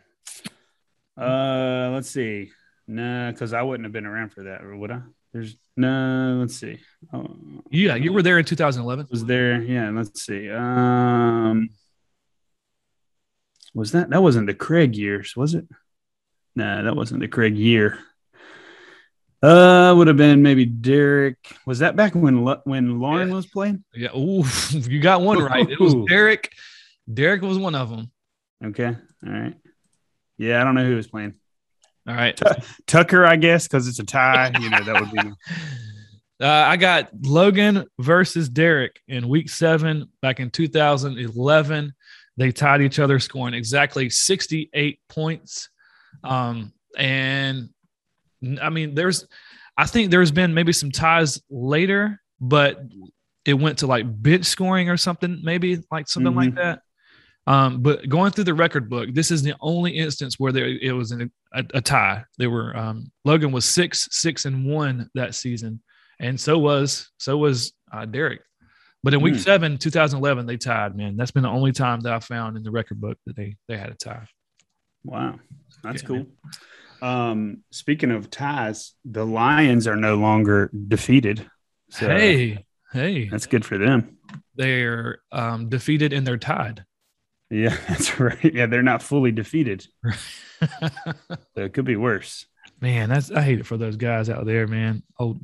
Uh, 1.18 1.90
let's 1.94 2.10
see. 2.10 2.52
Nah, 2.88 3.32
because 3.32 3.54
I 3.54 3.62
wouldn't 3.62 3.86
have 3.86 3.94
been 3.94 4.06
around 4.06 4.34
for 4.34 4.44
that, 4.44 4.62
or 4.64 4.76
would 4.76 4.92
I? 4.92 5.02
There's 5.34 5.56
no. 5.78 6.38
Let's 6.42 6.56
see. 6.56 6.80
Oh, 7.14 7.28
Yeah, 7.70 7.96
you 7.96 8.12
were 8.14 8.22
there 8.24 8.40
in 8.40 8.46
2011. 8.46 9.08
was 9.12 9.26
there? 9.26 9.62
Yeah. 9.62 9.90
Let's 9.92 10.22
see. 10.22 10.50
Um, 10.50 11.70
was 13.74 13.92
that 13.92 14.10
that 14.10 14.22
wasn't 14.24 14.48
the 14.48 14.54
Craig 14.54 14.96
years, 14.96 15.36
was 15.36 15.54
it? 15.54 15.68
Nah, 16.56 16.82
that 16.84 16.96
wasn't 16.96 17.22
the 17.22 17.28
Craig 17.28 17.56
year. 17.56 18.00
Uh, 19.42 19.94
would 19.96 20.08
have 20.08 20.18
been 20.18 20.42
maybe 20.42 20.66
Derek. 20.66 21.38
Was 21.66 21.80
that 21.80 21.96
back 21.96 22.14
when 22.14 22.44
when 22.66 23.00
Lauren 23.00 23.30
Yeah. 23.30 23.36
was 23.36 23.46
playing? 23.48 23.84
Yeah. 23.94 24.16
Ooh, 24.18 24.44
you 24.72 25.00
got 25.00 25.22
one 25.22 25.38
right. 25.40 25.70
It 25.70 25.80
was 25.80 25.96
Derek. 26.10 26.52
Derek 27.12 27.42
was 27.42 27.58
one 27.58 27.76
of 27.76 27.90
them. 27.90 28.12
Okay. 28.66 28.88
All 29.26 29.32
right. 29.32 29.56
Yeah, 30.38 30.60
I 30.60 30.64
don't 30.64 30.76
know 30.76 30.86
who 30.86 30.96
was 30.96 31.08
playing. 31.08 31.36
All 32.10 32.16
right. 32.16 32.40
Tucker, 32.88 33.26
I 33.26 33.36
guess, 33.36 33.68
because 33.68 33.88
it's 33.88 34.00
a 34.00 34.04
tie. 34.04 34.52
You 34.60 34.70
know, 34.70 34.84
that 34.84 35.00
would 35.02 35.12
be. 35.12 35.32
Uh, 36.42 36.48
I 36.48 36.78
got 36.78 37.10
Logan 37.24 37.86
versus 38.00 38.48
Derek 38.48 39.02
in 39.10 39.28
week 39.28 39.50
seven 39.50 40.08
back 40.22 40.40
in 40.40 40.50
2011. 40.50 41.94
They 42.38 42.52
tied 42.54 42.82
each 42.82 42.98
other, 42.98 43.20
scoring 43.20 43.54
exactly 43.54 44.10
68 44.10 45.02
points. 45.10 45.68
Um, 46.24 46.72
and 46.98 47.68
I 48.62 48.70
mean, 48.70 48.96
there's, 48.96 49.28
I 49.76 49.86
think 49.86 50.12
there's 50.12 50.32
been 50.32 50.54
maybe 50.54 50.72
some 50.72 50.92
ties 50.92 51.42
later, 51.50 52.22
but 52.40 52.84
it 53.44 53.56
went 53.56 53.80
to 53.80 53.88
like 53.88 54.06
bench 54.08 54.46
scoring 54.46 54.90
or 54.90 54.96
something, 54.96 55.42
maybe 55.44 55.84
like 55.92 56.08
something 56.08 56.34
like 56.36 56.52
Mhm. 56.52 56.56
that. 56.56 56.82
Um, 57.50 57.82
but 57.82 58.08
going 58.08 58.32
through 58.32 58.44
the 58.44 58.54
record 58.54 58.90
book, 58.90 59.10
this 59.14 59.32
is 59.32 59.42
the 59.42 59.56
only 59.60 59.92
instance 59.98 60.36
where 60.38 60.52
there 60.52 60.68
it 60.68 60.92
was 60.92 61.12
an, 61.12 61.32
a, 61.54 61.64
a 61.74 61.82
tie. 61.82 62.24
They 62.38 62.46
were 62.48 62.78
um, 62.78 63.12
Logan 63.26 63.52
was 63.52 63.66
six, 63.66 64.08
six, 64.12 64.46
and 64.46 64.66
one 64.66 65.10
that 65.16 65.34
season, 65.34 65.82
and 66.20 66.40
so 66.40 66.60
was 66.60 67.10
so 67.18 67.38
was 67.38 67.74
uh, 67.92 68.06
Derek. 68.06 68.42
But 69.04 69.14
in 69.16 69.22
week 69.22 69.36
Hmm. 69.36 69.40
seven, 69.42 69.78
2011, 69.78 70.46
they 70.46 70.58
tied. 70.58 70.96
Man, 70.96 71.18
that's 71.18 71.32
been 71.32 71.42
the 71.44 71.50
only 71.50 71.72
time 71.72 72.02
that 72.02 72.14
I 72.14 72.20
found 72.20 72.56
in 72.58 72.62
the 72.64 72.70
record 72.72 73.02
book 73.02 73.18
that 73.26 73.36
they 73.36 73.56
they 73.68 73.78
had 73.78 73.90
a 73.90 73.96
tie. 73.96 74.28
Wow, 75.04 75.40
that's 75.82 76.04
Yeah, 76.04 76.08
cool. 76.08 76.26
Um, 77.02 77.64
speaking 77.72 78.12
of 78.12 78.30
ties, 78.30 78.94
the 79.06 79.26
Lions 79.26 79.88
are 79.88 79.96
no 79.96 80.16
longer 80.18 80.70
defeated. 80.88 81.50
So 81.90 82.08
hey, 82.10 82.66
hey, 82.94 83.30
that's 83.30 83.48
good 83.48 83.66
for 83.66 83.78
them. 83.80 84.18
they're 84.56 85.20
um, 85.32 85.70
defeated 85.70 86.14
and 86.14 86.28
they're 86.28 86.38
tied. 86.38 86.84
Yeah, 87.50 87.76
that's 87.88 88.20
right. 88.20 88.54
Yeah, 88.54 88.66
they're 88.68 88.84
not 88.84 89.02
fully 89.02 89.32
defeated, 89.32 89.88
so 90.60 90.80
it 91.56 91.74
could 91.74 91.86
be 91.86 91.96
worse. 91.96 92.46
man, 92.82 93.10
that's 93.10 93.32
I 93.32 93.42
hate 93.42 93.60
it 93.60 93.66
for 93.66 93.78
those 93.78 93.96
guys 93.98 94.30
out 94.30 94.46
there, 94.46 94.68
man. 94.68 95.04
Old 95.18 95.40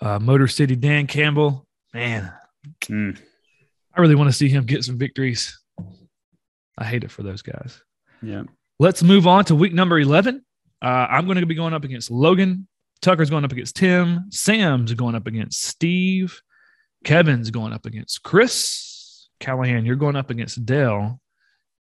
uh, 0.00 0.18
Motor 0.18 0.48
City 0.48 0.76
Dan 0.76 1.06
Campbell, 1.06 1.66
man, 1.94 2.32
Mm, 2.88 3.16
I 3.96 4.00
really 4.00 4.16
want 4.16 4.28
to 4.28 4.36
see 4.36 4.48
him 4.48 4.64
get 4.64 4.82
some 4.84 4.98
victories. 4.98 5.58
I 6.76 6.84
hate 6.84 7.04
it 7.04 7.10
for 7.10 7.22
those 7.22 7.42
guys. 7.42 7.80
yeah. 8.22 8.42
Let's 8.78 9.02
move 9.02 9.26
on 9.26 9.44
to 9.46 9.54
week 9.54 9.72
number 9.72 9.98
11. 9.98 10.44
Uh, 10.82 10.86
I'm 10.86 11.24
going 11.24 11.38
to 11.38 11.46
be 11.46 11.54
going 11.54 11.72
up 11.72 11.84
against 11.84 12.10
Logan. 12.10 12.68
Tucker's 13.00 13.30
going 13.30 13.44
up 13.44 13.52
against 13.52 13.76
Tim. 13.76 14.26
Sam's 14.30 14.92
going 14.92 15.14
up 15.14 15.26
against 15.26 15.62
Steve. 15.64 16.42
Kevin's 17.04 17.50
going 17.50 17.72
up 17.72 17.86
against 17.86 18.22
Chris. 18.22 19.28
Callahan, 19.40 19.86
you're 19.86 19.96
going 19.96 20.16
up 20.16 20.28
against 20.28 20.66
Dell. 20.66 21.20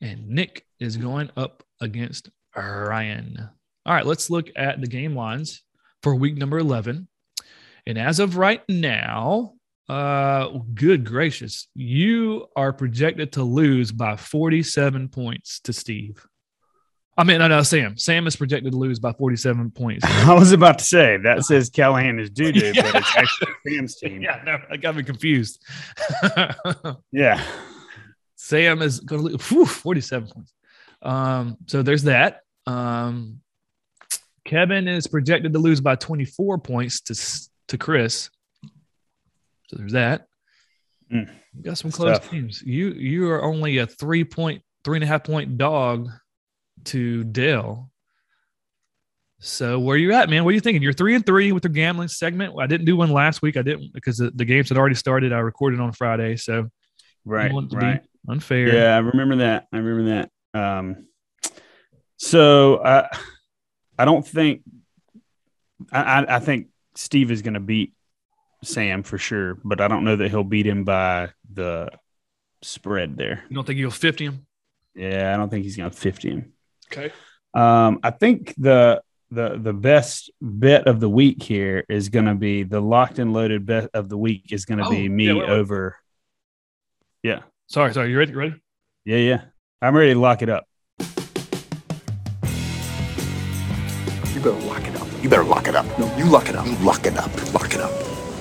And 0.05 0.29
Nick 0.29 0.67
is 0.79 0.97
going 0.97 1.31
up 1.35 1.63
against 1.81 2.29
Ryan. 2.55 3.49
All 3.87 3.93
right, 3.95 4.05
let's 4.05 4.29
look 4.29 4.51
at 4.55 4.79
the 4.79 4.85
game 4.85 5.15
lines 5.15 5.63
for 6.03 6.13
week 6.13 6.37
number 6.37 6.59
11. 6.59 7.07
And 7.87 7.97
as 7.97 8.19
of 8.19 8.37
right 8.37 8.61
now, 8.69 9.53
uh, 9.89 10.59
good 10.75 11.05
gracious, 11.05 11.67
you 11.73 12.45
are 12.55 12.71
projected 12.71 13.31
to 13.31 13.43
lose 13.43 13.91
by 13.91 14.15
47 14.15 15.09
points 15.09 15.59
to 15.61 15.73
Steve. 15.73 16.23
I 17.17 17.23
mean, 17.23 17.39
no, 17.39 17.47
no, 17.47 17.63
Sam. 17.63 17.97
Sam 17.97 18.27
is 18.27 18.35
projected 18.35 18.73
to 18.73 18.77
lose 18.77 18.99
by 18.99 19.11
47 19.13 19.71
points. 19.71 20.05
I 20.07 20.35
was 20.35 20.51
about 20.51 20.77
to 20.77 20.85
say 20.85 21.17
that 21.23 21.45
says 21.45 21.71
Callahan 21.71 22.19
is 22.19 22.29
doo 22.29 22.51
doo, 22.51 22.73
but 22.75 22.93
it's 22.93 23.15
actually 23.17 23.53
Sam's 23.67 23.95
team. 23.95 24.21
yeah, 24.21 24.39
no, 24.45 24.59
that 24.69 24.81
got 24.81 24.95
me 24.95 25.01
confused. 25.01 25.63
Yeah. 27.11 27.43
Sam 28.45 28.83
is 28.83 28.99
going 28.99 29.23
to 29.23 29.27
lose 29.29 29.71
47 29.71 30.29
points. 30.29 30.53
Um, 31.01 31.57
so 31.65 31.81
there's 31.81 32.03
that. 32.03 32.41
Um, 32.67 33.41
Kevin 34.45 34.87
is 34.87 35.07
projected 35.07 35.53
to 35.53 35.59
lose 35.59 35.81
by 35.81 35.95
24 35.95 36.59
points 36.59 37.01
to 37.01 37.49
to 37.69 37.77
Chris. 37.79 38.29
So 39.67 39.77
there's 39.77 39.93
that. 39.93 40.27
Mm. 41.11 41.27
You 41.55 41.63
got 41.63 41.79
some 41.79 41.91
close 41.91 42.19
tough. 42.19 42.29
teams. 42.29 42.61
You 42.61 42.89
you 42.91 43.29
are 43.31 43.43
only 43.43 43.79
a 43.79 43.87
three 43.87 44.23
point, 44.23 44.61
three 44.83 44.97
and 44.97 45.03
a 45.03 45.07
half 45.07 45.23
point 45.23 45.57
dog 45.57 46.09
to 46.85 47.23
Dale. 47.23 47.89
So 49.39 49.79
where 49.79 49.95
are 49.95 49.99
you 49.99 50.13
at, 50.13 50.29
man? 50.29 50.43
What 50.43 50.51
are 50.51 50.53
you 50.55 50.61
thinking? 50.61 50.83
You're 50.83 50.93
three 50.93 51.15
and 51.15 51.25
three 51.25 51.51
with 51.51 51.63
your 51.63 51.73
gambling 51.73 52.09
segment. 52.09 52.53
I 52.59 52.67
didn't 52.67 52.85
do 52.85 52.95
one 52.95 53.09
last 53.11 53.41
week. 53.41 53.57
I 53.57 53.63
didn't 53.63 53.91
because 53.93 54.17
the, 54.17 54.29
the 54.29 54.45
games 54.45 54.69
had 54.69 54.77
already 54.77 54.95
started. 54.95 55.33
I 55.33 55.39
recorded 55.39 55.79
on 55.79 55.91
Friday, 55.91 56.35
so 56.35 56.69
Right. 57.25 57.51
to 57.51 57.61
be 57.63 57.75
Right. 57.75 58.01
Unfair. 58.27 58.73
Yeah, 58.73 58.95
I 58.95 58.99
remember 58.99 59.37
that. 59.37 59.67
I 59.71 59.77
remember 59.77 60.29
that. 60.53 60.59
Um, 60.59 61.07
so 62.17 62.83
I, 62.83 63.09
I 63.97 64.05
don't 64.05 64.25
think, 64.25 64.61
I, 65.91 66.25
I, 66.27 66.39
think 66.39 66.67
Steve 66.95 67.31
is 67.31 67.41
going 67.41 67.55
to 67.55 67.59
beat 67.59 67.93
Sam 68.63 69.03
for 69.03 69.17
sure, 69.17 69.57
but 69.63 69.81
I 69.81 69.87
don't 69.87 70.05
know 70.05 70.15
that 70.15 70.29
he'll 70.29 70.43
beat 70.43 70.65
him 70.65 70.83
by 70.85 71.29
the 71.51 71.89
spread 72.61 73.17
there. 73.17 73.43
You 73.49 73.55
don't 73.55 73.65
think 73.65 73.77
he'll 73.77 73.91
50 73.91 74.25
him? 74.25 74.47
Yeah, 74.95 75.33
I 75.33 75.37
don't 75.37 75.49
think 75.49 75.63
he's 75.63 75.77
going 75.77 75.91
to 75.91 75.95
50 75.95 76.29
him. 76.29 76.53
Okay. 76.91 77.11
Um, 77.53 77.99
I 78.03 78.11
think 78.11 78.53
the 78.57 79.01
the 79.31 79.57
the 79.57 79.73
best 79.73 80.29
bet 80.39 80.87
of 80.87 80.99
the 80.99 81.09
week 81.09 81.41
here 81.41 81.83
is 81.89 82.09
going 82.09 82.25
to 82.25 82.35
be 82.35 82.63
the 82.63 82.79
locked 82.79 83.17
and 83.17 83.33
loaded 83.33 83.65
bet 83.65 83.89
of 83.93 84.07
the 84.07 84.17
week 84.17 84.51
is 84.51 84.65
going 84.65 84.77
to 84.77 84.85
Oh, 84.85 84.89
be 84.89 85.09
me 85.09 85.27
yeah, 85.27 85.43
over. 85.43 85.97
Yeah, 87.23 87.39
Sorry, 87.67 87.93
sorry. 87.93 88.11
You 88.11 88.19
ready? 88.19 88.31
You 88.31 88.37
ready? 88.37 88.55
Yeah, 89.05 89.17
yeah. 89.17 89.41
I'm 89.81 89.95
ready 89.95 90.13
to 90.13 90.19
lock 90.19 90.43
it 90.43 90.49
up. 90.49 90.65
You 94.33 94.41
better 94.41 94.51
lock 94.67 94.87
it 94.87 94.95
up. 94.95 95.07
You 95.23 95.29
better 95.29 95.43
lock 95.43 95.67
it 95.67 95.75
up. 95.75 95.85
No, 95.99 96.15
you 96.15 96.25
lock 96.25 96.47
it 96.47 96.55
up. 96.55 96.67
You 96.67 96.75
lock 96.75 97.05
it 97.07 97.17
up. 97.17 97.53
Lock 97.53 97.73
it 97.73 97.79
up. 97.79 97.91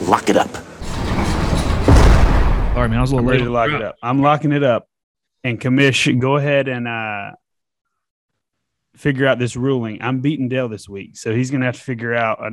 Lock 0.08 0.28
it 0.28 0.36
up. 0.36 0.54
All 2.76 2.82
right, 2.82 2.90
man. 2.90 2.98
I 2.98 3.00
was 3.00 3.12
a 3.12 3.16
I'm 3.16 3.24
little 3.24 3.30
ready 3.30 3.44
to 3.44 3.50
lock 3.50 3.70
it 3.70 3.82
up. 3.82 3.96
I'm 4.02 4.20
locking 4.20 4.52
it 4.52 4.62
up. 4.62 4.88
And 5.42 5.58
commission, 5.60 6.18
go 6.18 6.36
ahead 6.36 6.68
and 6.68 6.86
uh, 6.86 7.32
figure 8.96 9.26
out 9.26 9.38
this 9.38 9.56
ruling. 9.56 10.02
I'm 10.02 10.20
beating 10.20 10.48
Dale 10.48 10.68
this 10.68 10.88
week, 10.88 11.16
so 11.16 11.34
he's 11.34 11.50
gonna 11.50 11.66
have 11.66 11.76
to 11.76 11.82
figure 11.82 12.14
out, 12.14 12.42
uh, 12.42 12.50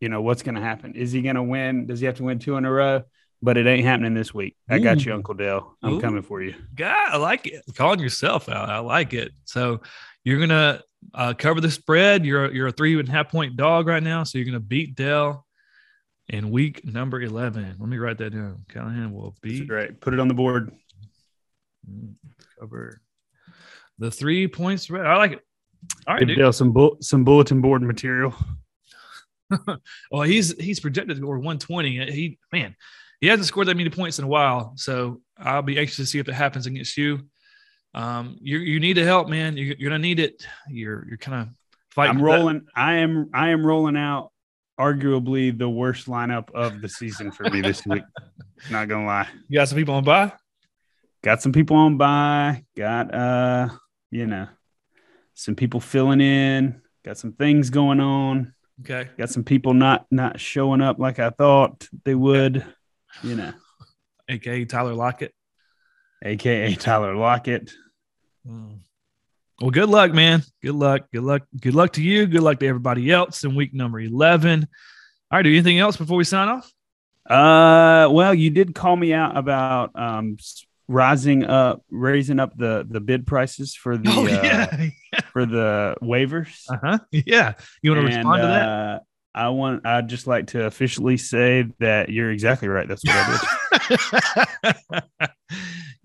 you 0.00 0.08
know, 0.08 0.22
what's 0.22 0.42
gonna 0.42 0.60
happen. 0.60 0.94
Is 0.94 1.12
he 1.12 1.22
gonna 1.22 1.44
win? 1.44 1.86
Does 1.86 2.00
he 2.00 2.06
have 2.06 2.16
to 2.16 2.24
win 2.24 2.38
two 2.40 2.56
in 2.56 2.64
a 2.64 2.70
row? 2.70 3.02
But 3.42 3.56
it 3.58 3.66
ain't 3.66 3.84
happening 3.84 4.14
this 4.14 4.32
week. 4.32 4.56
I 4.68 4.78
got 4.78 5.04
you, 5.04 5.12
Uncle 5.12 5.34
Dale. 5.34 5.76
I'm 5.82 5.94
Ooh. 5.94 6.00
coming 6.00 6.22
for 6.22 6.42
you. 6.42 6.54
God, 6.74 7.08
I 7.12 7.16
like 7.18 7.46
it. 7.46 7.62
Calling 7.74 8.00
yourself 8.00 8.48
out. 8.48 8.70
I 8.70 8.78
like 8.78 9.12
it. 9.12 9.32
So 9.44 9.82
you're 10.24 10.40
gonna 10.40 10.82
uh, 11.14 11.34
cover 11.34 11.60
the 11.60 11.70
spread. 11.70 12.24
You're 12.24 12.52
you're 12.52 12.68
a 12.68 12.72
three 12.72 12.98
and 12.98 13.08
a 13.08 13.12
half 13.12 13.30
point 13.30 13.56
dog 13.56 13.86
right 13.86 14.02
now. 14.02 14.24
So 14.24 14.38
you're 14.38 14.46
gonna 14.46 14.58
beat 14.60 14.94
Dell 14.94 15.46
in 16.28 16.50
week 16.50 16.84
number 16.84 17.20
eleven. 17.20 17.76
Let 17.78 17.88
me 17.88 17.98
write 17.98 18.18
that 18.18 18.30
down. 18.30 18.64
Callahan 18.68 19.12
will 19.12 19.30
That's 19.30 19.40
beat 19.40 19.68
great. 19.68 20.00
Put 20.00 20.14
it 20.14 20.20
on 20.20 20.28
the 20.28 20.34
board. 20.34 20.72
cover 22.58 23.00
the 23.98 24.10
three 24.10 24.48
points 24.48 24.84
spread. 24.84 25.06
I 25.06 25.16
like 25.16 25.32
it. 25.32 25.40
All 26.06 26.14
right, 26.14 26.20
Give 26.20 26.28
dude. 26.28 26.38
Dale 26.38 26.52
some 26.52 26.72
bu- 26.72 26.96
some 27.00 27.24
bulletin 27.24 27.60
board 27.60 27.82
material. 27.82 28.34
Well, 30.10 30.22
he's 30.22 30.58
he's 30.60 30.80
projected 30.80 31.16
to 31.16 31.22
score 31.22 31.36
120. 31.38 32.10
He 32.10 32.36
man, 32.52 32.74
he 33.20 33.26
hasn't 33.28 33.46
scored 33.46 33.68
that 33.68 33.76
many 33.76 33.90
points 33.90 34.18
in 34.18 34.24
a 34.24 34.28
while. 34.28 34.72
So 34.76 35.20
I'll 35.38 35.62
be 35.62 35.78
anxious 35.78 35.96
to 35.96 36.06
see 36.06 36.18
if 36.18 36.28
it 36.28 36.34
happens 36.34 36.66
against 36.66 36.96
you. 36.96 37.20
Um, 37.94 38.36
you 38.40 38.58
you 38.58 38.78
need 38.80 38.94
to 38.94 39.04
help, 39.04 39.28
man. 39.28 39.56
You, 39.56 39.74
you're 39.78 39.90
gonna 39.90 39.98
need 39.98 40.20
it. 40.20 40.46
You're 40.68 41.06
you're 41.08 41.18
kind 41.18 41.42
of 41.42 41.54
fighting. 41.90 42.16
I'm 42.16 42.18
for 42.20 42.30
that- 42.30 42.36
rolling. 42.36 42.66
I 42.74 42.94
am. 42.96 43.30
I 43.32 43.50
am 43.50 43.64
rolling 43.64 43.96
out. 43.96 44.32
Arguably 44.78 45.56
the 45.56 45.68
worst 45.70 46.06
lineup 46.06 46.50
of 46.52 46.82
the 46.82 46.88
season 46.90 47.32
for 47.32 47.44
me 47.48 47.62
this 47.62 47.86
week. 47.86 48.02
Not 48.70 48.88
gonna 48.88 49.06
lie. 49.06 49.28
You 49.48 49.58
got 49.58 49.68
some 49.68 49.78
people 49.78 49.94
on 49.94 50.04
by. 50.04 50.32
Got 51.24 51.40
some 51.40 51.52
people 51.52 51.76
on 51.76 51.96
by. 51.96 52.62
Got 52.76 53.14
uh, 53.14 53.68
you 54.10 54.26
know, 54.26 54.48
some 55.32 55.54
people 55.54 55.80
filling 55.80 56.20
in. 56.20 56.82
Got 57.06 57.16
some 57.16 57.32
things 57.32 57.70
going 57.70 58.00
on. 58.00 58.52
Okay. 58.82 59.08
Got 59.16 59.30
some 59.30 59.44
people 59.44 59.72
not 59.72 60.04
not 60.10 60.38
showing 60.38 60.82
up 60.82 60.98
like 60.98 61.18
I 61.18 61.30
thought 61.30 61.88
they 62.04 62.14
would. 62.14 62.64
You 63.22 63.36
know, 63.36 63.52
AKA 64.28 64.64
Tyler 64.66 64.94
Lockett. 64.94 65.32
aka 66.24 66.74
Tyler 66.74 67.14
Lockett. 67.16 67.72
Mm. 68.46 68.80
Well, 69.60 69.70
good 69.70 69.88
luck, 69.88 70.12
man. 70.12 70.42
Good 70.62 70.74
luck. 70.74 71.06
Good 71.12 71.22
luck. 71.22 71.42
Good 71.60 71.74
luck 71.74 71.92
to 71.94 72.02
you. 72.02 72.26
Good 72.26 72.42
luck 72.42 72.58
to 72.60 72.66
everybody 72.66 73.10
else 73.10 73.42
in 73.44 73.54
week 73.54 73.72
number 73.72 73.98
11. 74.00 74.68
All 75.30 75.38
right. 75.38 75.42
Do 75.42 75.48
anything 75.50 75.78
else 75.78 75.96
before 75.96 76.18
we 76.18 76.24
sign 76.24 76.48
off? 76.48 76.70
Uh, 77.28 78.08
well, 78.10 78.34
you 78.34 78.50
did 78.50 78.74
call 78.74 78.94
me 78.96 79.12
out 79.12 79.36
about 79.36 79.90
um 79.98 80.36
rising 80.88 81.44
up, 81.44 81.82
raising 81.90 82.38
up 82.38 82.56
the 82.56 82.86
the 82.88 83.00
bid 83.00 83.26
prices 83.26 83.74
for 83.74 83.96
the 83.96 84.10
oh, 84.10 84.26
uh, 84.26 84.28
yeah. 84.30 85.20
for 85.32 85.46
the 85.46 85.96
waivers. 86.02 86.50
Uh 86.70 86.76
huh. 86.82 86.98
Yeah. 87.10 87.54
You 87.82 87.92
want 87.92 88.02
to 88.02 88.06
And, 88.06 88.16
respond 88.16 88.42
to 88.42 88.46
that? 88.48 88.68
uh, 88.68 88.98
I 89.36 89.50
want. 89.50 89.86
I'd 89.86 90.08
just 90.08 90.26
like 90.26 90.48
to 90.48 90.64
officially 90.64 91.16
say 91.16 91.66
that 91.78 92.08
you're 92.08 92.30
exactly 92.30 92.68
right. 92.68 92.88
That's 92.88 93.04
what 93.04 93.14
I 93.14 94.74
did. 95.20 95.30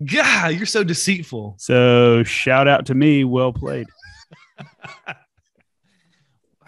God, 0.12 0.54
you're 0.54 0.66
so 0.66 0.84
deceitful. 0.84 1.56
so 1.58 2.22
shout 2.24 2.68
out 2.68 2.86
to 2.86 2.94
me. 2.94 3.24
Well 3.24 3.52
played. 3.52 3.86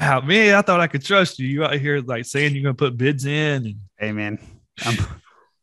Wow, 0.01 0.23
man, 0.23 0.57
I 0.57 0.63
thought 0.63 0.81
I 0.81 0.89
could 0.89 1.05
trust 1.05 1.39
you. 1.39 1.47
You 1.47 1.65
out 1.65 1.75
here 1.75 2.01
like 2.01 2.25
saying 2.25 2.55
you're 2.55 2.65
gonna 2.65 2.75
put 2.75 2.97
bids 2.97 3.27
in 3.27 3.65
and 3.65 3.77
Hey 3.97 4.11
man, 4.11 4.39
I'm, 4.85 4.97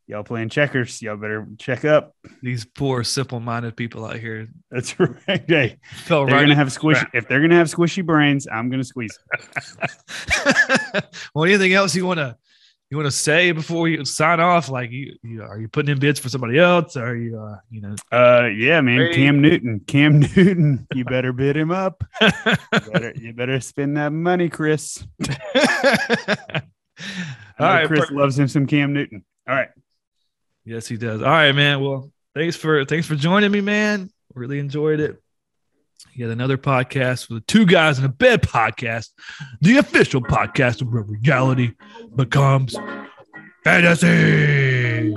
y'all 0.07 0.23
playing 0.23 0.49
checkers. 0.49 1.01
Y'all 1.01 1.17
better 1.17 1.47
check 1.59 1.83
up. 1.83 2.15
these 2.41 2.63
poor 2.63 3.03
simple-minded 3.03 3.75
people 3.75 4.05
out 4.05 4.17
here 4.17 4.47
That's 4.69 4.97
right. 4.99 5.19
Hey, 5.27 5.77
they're 6.07 6.25
right 6.25 6.27
gonna 6.27 6.55
have 6.55 6.69
squishy. 6.69 7.05
If 7.13 7.27
they're 7.27 7.41
gonna 7.41 7.57
have 7.57 7.67
squishy 7.67 8.05
brains, 8.05 8.47
I'm 8.51 8.69
gonna 8.69 8.85
squeeze. 8.85 9.19
Trap. 10.91 11.13
well, 11.33 11.45
anything 11.45 11.73
else 11.73 11.95
you 11.95 12.05
wanna 12.05 12.37
you 12.89 12.97
wanna 12.97 13.11
say 13.11 13.51
before 13.51 13.87
you 13.87 14.03
sign 14.05 14.39
off? 14.39 14.69
Like 14.69 14.91
you, 14.91 15.15
you 15.23 15.41
are 15.43 15.59
you 15.59 15.67
putting 15.67 15.91
in 15.91 15.99
bids 15.99 16.19
for 16.19 16.29
somebody 16.29 16.59
else? 16.59 16.97
Or 16.97 17.05
are 17.05 17.15
you 17.15 17.39
uh, 17.39 17.57
you 17.69 17.81
know 17.81 17.95
Uh, 18.11 18.47
yeah, 18.47 18.81
man. 18.81 18.97
Great. 18.97 19.15
Cam 19.15 19.41
Newton. 19.41 19.79
Cam 19.87 20.19
Newton. 20.35 20.87
You 20.93 21.05
better 21.05 21.33
bid 21.33 21.55
him 21.57 21.71
up. 21.71 22.03
You 22.73 22.91
better, 22.91 23.13
you 23.15 23.33
better 23.33 23.59
spend 23.59 23.97
that 23.97 24.11
money, 24.11 24.49
Chris. 24.49 25.05
I 25.21 26.61
All 27.59 27.67
know 27.67 27.73
right, 27.73 27.87
Chris 27.87 28.05
per- 28.07 28.15
loves 28.15 28.37
him 28.39 28.47
some 28.47 28.65
Cam 28.65 28.93
Newton. 28.93 29.23
All 29.47 29.55
right. 29.55 29.69
Yes, 30.65 30.87
he 30.87 30.97
does. 30.97 31.21
All 31.21 31.29
right, 31.29 31.51
man. 31.53 31.81
Well, 31.81 32.11
thanks 32.35 32.55
for 32.55 32.85
thanks 32.85 33.07
for 33.07 33.15
joining 33.15 33.51
me, 33.51 33.61
man. 33.61 34.09
Really 34.33 34.59
enjoyed 34.59 34.99
it. 34.99 35.21
Yet 36.15 36.29
another 36.29 36.57
podcast 36.57 37.29
with 37.29 37.39
the 37.39 37.45
two 37.45 37.65
guys 37.65 37.99
in 37.99 38.05
a 38.05 38.09
bed 38.09 38.41
podcast, 38.41 39.09
the 39.61 39.77
official 39.77 40.21
podcast 40.21 40.81
where 40.83 41.03
reality 41.03 41.73
becomes 42.15 42.75
fantasy. 43.63 45.13